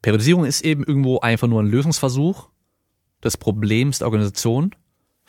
[0.00, 2.48] Periodisierung ist eben irgendwo einfach nur ein Lösungsversuch
[3.22, 4.74] des Problems der Organisation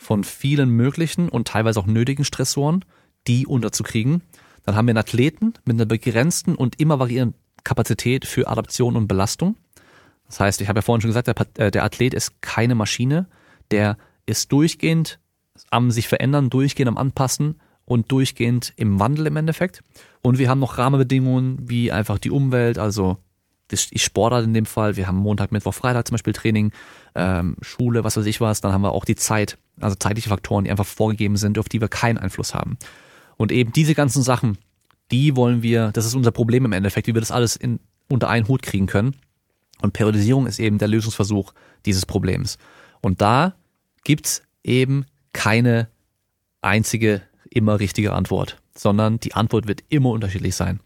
[0.03, 2.85] von vielen möglichen und teilweise auch nötigen Stressoren,
[3.27, 4.21] die unterzukriegen.
[4.63, 9.07] Dann haben wir einen Athleten mit einer begrenzten und immer variierenden Kapazität für Adaption und
[9.07, 9.55] Belastung.
[10.27, 13.27] Das heißt, ich habe ja vorhin schon gesagt, der, äh, Athlet ist keine Maschine,
[13.71, 15.19] der ist durchgehend
[15.69, 19.83] am sich verändern, durchgehend am Anpassen und durchgehend im Wandel im Endeffekt.
[20.21, 23.17] Und wir haben noch Rahmenbedingungen wie einfach die Umwelt, also
[23.71, 24.97] die Sportart in dem Fall.
[24.97, 26.71] Wir haben Montag, Mittwoch, Freitag zum Beispiel Training,
[27.15, 28.61] ähm, Schule, was weiß ich was.
[28.61, 31.81] Dann haben wir auch die Zeit, also zeitliche Faktoren, die einfach vorgegeben sind, auf die
[31.81, 32.77] wir keinen Einfluss haben.
[33.37, 34.57] Und eben diese ganzen Sachen,
[35.11, 38.29] die wollen wir, das ist unser Problem im Endeffekt, wie wir das alles in, unter
[38.29, 39.15] einen Hut kriegen können.
[39.81, 41.53] Und Periodisierung ist eben der Lösungsversuch
[41.85, 42.57] dieses Problems.
[43.01, 43.55] Und da
[44.03, 45.89] gibt's eben keine
[46.61, 50.79] einzige immer richtige Antwort, sondern die Antwort wird immer unterschiedlich sein.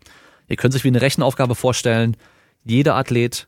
[0.48, 2.18] Ihr könnt euch wie eine Rechenaufgabe vorstellen,
[2.64, 3.48] jeder Athlet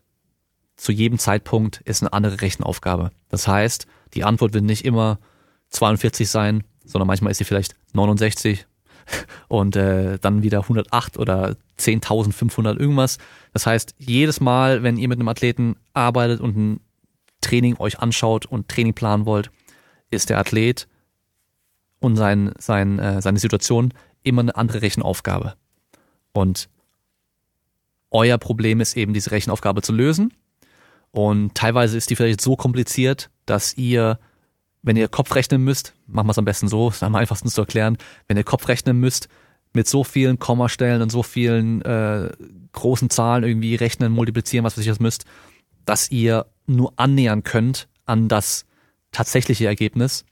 [0.78, 3.12] zu jedem Zeitpunkt ist eine andere Rechenaufgabe.
[3.28, 5.20] Das heißt, die Antwort wird nicht immer
[5.70, 8.66] 42 sein, sondern manchmal ist sie vielleicht 69
[9.48, 13.18] und äh, dann wieder 108 oder 10.500 irgendwas.
[13.54, 16.80] Das heißt, jedes Mal, wenn ihr mit einem Athleten arbeitet und ein
[17.42, 19.52] Training euch anschaut und Training planen wollt,
[20.12, 20.88] ist der Athlet
[22.00, 23.94] und sein, sein, äh, seine Situation
[24.24, 25.56] immer eine andere Rechenaufgabe.
[26.34, 26.70] Und
[28.12, 30.34] euer Problem ist eben, diese Rechenaufgabe zu lösen.
[31.12, 34.20] Und teilweise ist die vielleicht so kompliziert, dass ihr,
[34.82, 37.62] wenn ihr Kopf rechnen müsst, machen wir es am besten so, ist am einfachsten zu
[37.62, 39.28] erklären, wenn ihr Kopf rechnen müsst,
[39.74, 42.32] mit so vielen Kommastellen und so vielen äh,
[42.72, 45.26] großen Zahlen irgendwie rechnen, multiplizieren, was weiß ich was müsst,
[45.86, 48.66] dass ihr nur annähern könnt an das
[49.12, 50.26] tatsächliche Ergebnis.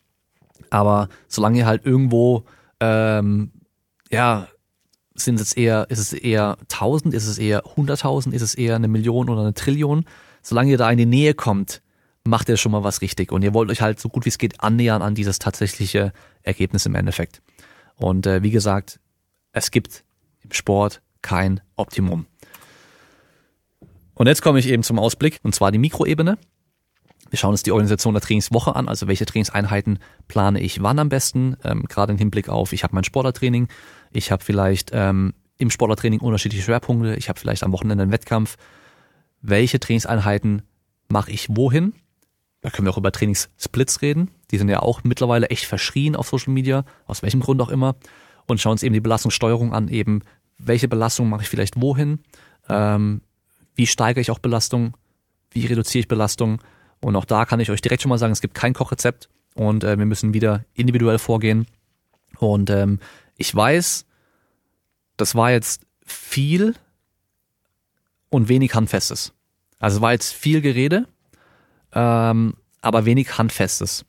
[0.70, 2.46] Aber solange ihr halt irgendwo
[2.80, 3.52] ähm,
[4.12, 4.48] ja
[5.20, 8.88] sind es eher, ist es eher 1000, ist es eher 100.000, ist es eher eine
[8.88, 10.06] Million oder eine Trillion?
[10.42, 11.82] Solange ihr da in die Nähe kommt,
[12.28, 14.38] macht ihr schon mal was richtig und ihr wollt euch halt so gut wie es
[14.38, 16.14] geht annähern an dieses tatsächliche
[16.44, 17.42] Ergebnis im Endeffekt.
[17.96, 19.00] Und äh, wie gesagt,
[19.52, 20.04] es gibt
[20.44, 22.28] im Sport kein Optimum.
[24.14, 26.38] Und jetzt komme ich eben zum Ausblick, und zwar die Mikroebene.
[27.30, 31.10] Wir schauen uns die Organisation der Trainingswoche an, also welche Trainingseinheiten plane ich wann am
[31.10, 33.68] besten, ähm, gerade im Hinblick auf, ich habe mein Sportlertraining,
[34.12, 37.16] ich habe vielleicht ähm, im Sportlertraining unterschiedliche Schwerpunkte.
[37.16, 38.58] Ich habe vielleicht am Wochenende einen Wettkampf.
[39.42, 40.64] Welche Trainingseinheiten
[41.10, 41.94] mache ich wohin?
[42.62, 44.32] Da können wir auch über Trainingssplits reden.
[44.52, 47.96] Die sind ja auch mittlerweile echt verschrien auf Social Media, aus welchem Grund auch immer.
[48.48, 50.22] Und schauen uns eben die Belastungssteuerung an, eben
[50.58, 52.20] welche Belastung mache ich vielleicht wohin,
[52.70, 53.22] ähm,
[53.76, 54.98] wie steigere ich auch Belastung,
[55.52, 56.62] wie reduziere ich Belastung.
[57.00, 59.84] Und auch da kann ich euch direkt schon mal sagen, es gibt kein Kochrezept und
[59.84, 61.68] äh, wir müssen wieder individuell vorgehen.
[62.40, 63.00] Und ähm,
[63.36, 64.06] ich weiß,
[65.16, 66.76] das war jetzt viel
[68.30, 69.34] und wenig Handfestes.
[69.80, 71.08] Also war jetzt viel Gerede,
[71.98, 74.06] ähm, aber wenig Handfestes.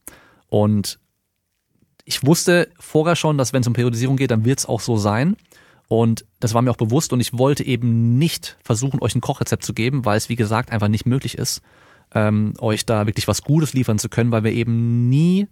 [0.49, 1.01] Und
[2.05, 4.99] ich wusste vorher schon, dass wenn es um Periodisierung geht, dann wird es auch so
[4.99, 5.37] sein.
[5.89, 9.65] Und das war mir auch bewusst und ich wollte eben nicht versuchen, euch ein Kochrezept
[9.65, 11.63] zu geben, weil es, wie gesagt, einfach nicht möglich ist,
[12.15, 15.49] ähm, euch da wirklich was Gutes liefern zu können, weil wir eben nie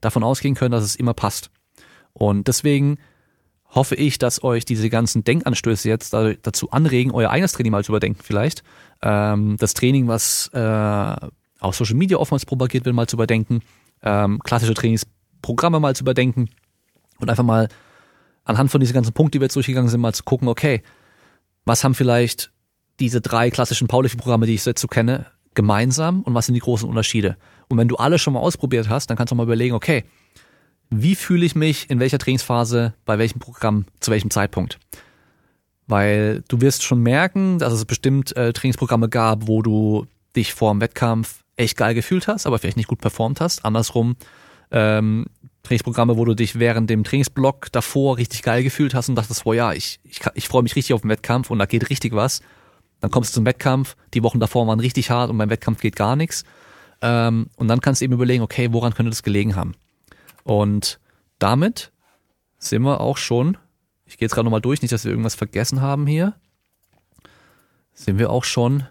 [0.00, 1.50] davon ausgehen können, dass es immer passt.
[2.12, 2.98] Und deswegen
[3.68, 7.92] hoffe ich, dass euch diese ganzen Denkanstöße jetzt dazu anregen, euer eigenes Training mal zu
[7.92, 8.64] überdenken vielleicht.
[9.02, 11.28] Ähm, das Training, was äh,
[11.60, 13.60] auf Social Media oftmals propagiert wird, mal zu überdenken.
[14.02, 16.50] Ähm, klassische Trainingsprogramme mal zu überdenken.
[17.18, 17.68] Und einfach mal
[18.44, 20.82] anhand von diesen ganzen Punkten, die wir jetzt durchgegangen sind, mal zu gucken, okay,
[21.64, 22.52] was haben vielleicht
[23.00, 26.88] diese drei klassischen Powerlifting-Programme, die ich jetzt so kenne, gemeinsam und was sind die großen
[26.88, 27.36] Unterschiede?
[27.68, 30.04] Und wenn du alle schon mal ausprobiert hast, dann kannst du mal überlegen, okay,
[30.90, 34.78] wie fühle ich mich in welcher Trainingsphase, bei welchem Programm, zu welchem Zeitpunkt?
[35.88, 40.72] Weil du wirst schon merken, dass es bestimmt äh, Trainingsprogramme gab, wo du dich vor
[40.72, 43.64] dem Wettkampf echt geil gefühlt hast, aber vielleicht nicht gut performt hast.
[43.64, 44.16] Andersrum
[44.70, 45.26] ähm,
[45.62, 49.52] Trainingsprogramme, wo du dich während dem Trainingsblock davor richtig geil gefühlt hast und dachtest, oh
[49.52, 52.40] ja, ich, ich, ich freue mich richtig auf den Wettkampf und da geht richtig was.
[53.00, 55.96] Dann kommst du zum Wettkampf, die Wochen davor waren richtig hart und beim Wettkampf geht
[55.96, 56.44] gar nichts.
[57.02, 59.74] Ähm, und dann kannst du eben überlegen, okay, woran könnte das gelegen haben?
[60.44, 61.00] Und
[61.38, 61.92] damit
[62.58, 63.58] sind wir auch schon,
[64.06, 66.34] ich gehe jetzt gerade nochmal durch, nicht, dass wir irgendwas vergessen haben hier,
[67.92, 68.86] sind wir auch schon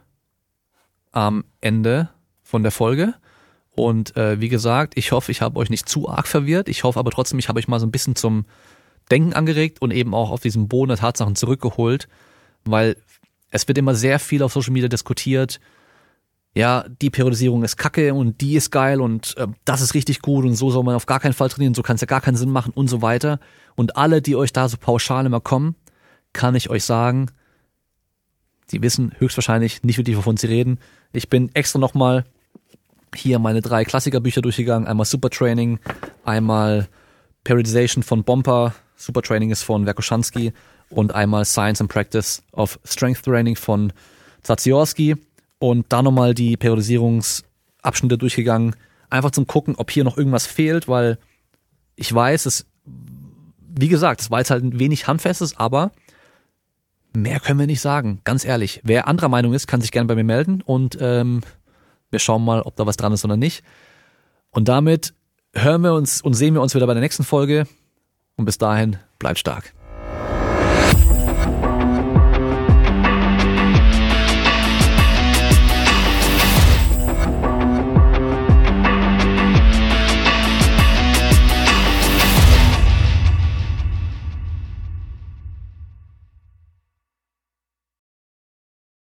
[1.12, 2.10] am Ende
[2.56, 3.16] von der Folge.
[3.76, 6.70] Und äh, wie gesagt, ich hoffe, ich habe euch nicht zu arg verwirrt.
[6.70, 8.46] Ich hoffe aber trotzdem, ich habe euch mal so ein bisschen zum
[9.12, 12.08] Denken angeregt und eben auch auf diesen Boden der Tatsachen zurückgeholt,
[12.64, 12.96] weil
[13.52, 15.60] es wird immer sehr viel auf Social Media diskutiert.
[16.54, 20.46] Ja, die Periodisierung ist kacke und die ist geil und äh, das ist richtig gut
[20.46, 22.38] und so soll man auf gar keinen Fall trainieren, so kann es ja gar keinen
[22.38, 23.42] Sinn machen und so weiter.
[23.76, 25.76] Und alle, die euch da so pauschal immer kommen,
[26.32, 27.28] kann ich euch sagen,
[28.72, 30.80] die wissen höchstwahrscheinlich nicht wirklich, wovon sie reden.
[31.12, 32.24] Ich bin extra nochmal
[33.18, 34.88] hier meine drei Klassikerbücher durchgegangen.
[34.88, 35.80] Einmal Super Training,
[36.24, 36.88] einmal
[37.44, 40.54] Periodization von Bomper, Super Training ist von Werkoschansky
[40.90, 43.92] und einmal Science and Practice of Strength Training von
[44.44, 45.16] Zaziorski
[45.60, 48.76] und da nochmal die Periodisierungsabschnitte durchgegangen.
[49.10, 51.18] Einfach zum gucken, ob hier noch irgendwas fehlt, weil
[51.96, 55.92] ich weiß, es, wie gesagt, es war jetzt halt ein wenig handfestes, aber
[57.14, 58.22] mehr können wir nicht sagen.
[58.24, 58.82] Ganz ehrlich.
[58.84, 61.42] Wer anderer Meinung ist, kann sich gerne bei mir melden und ähm,
[62.12, 63.64] wir schauen mal, ob da was dran ist oder nicht.
[64.52, 65.14] Und damit
[65.54, 67.68] hören wir uns und sehen wir uns wieder bei der nächsten Folge.
[68.38, 69.74] Und bis dahin, bleibt stark.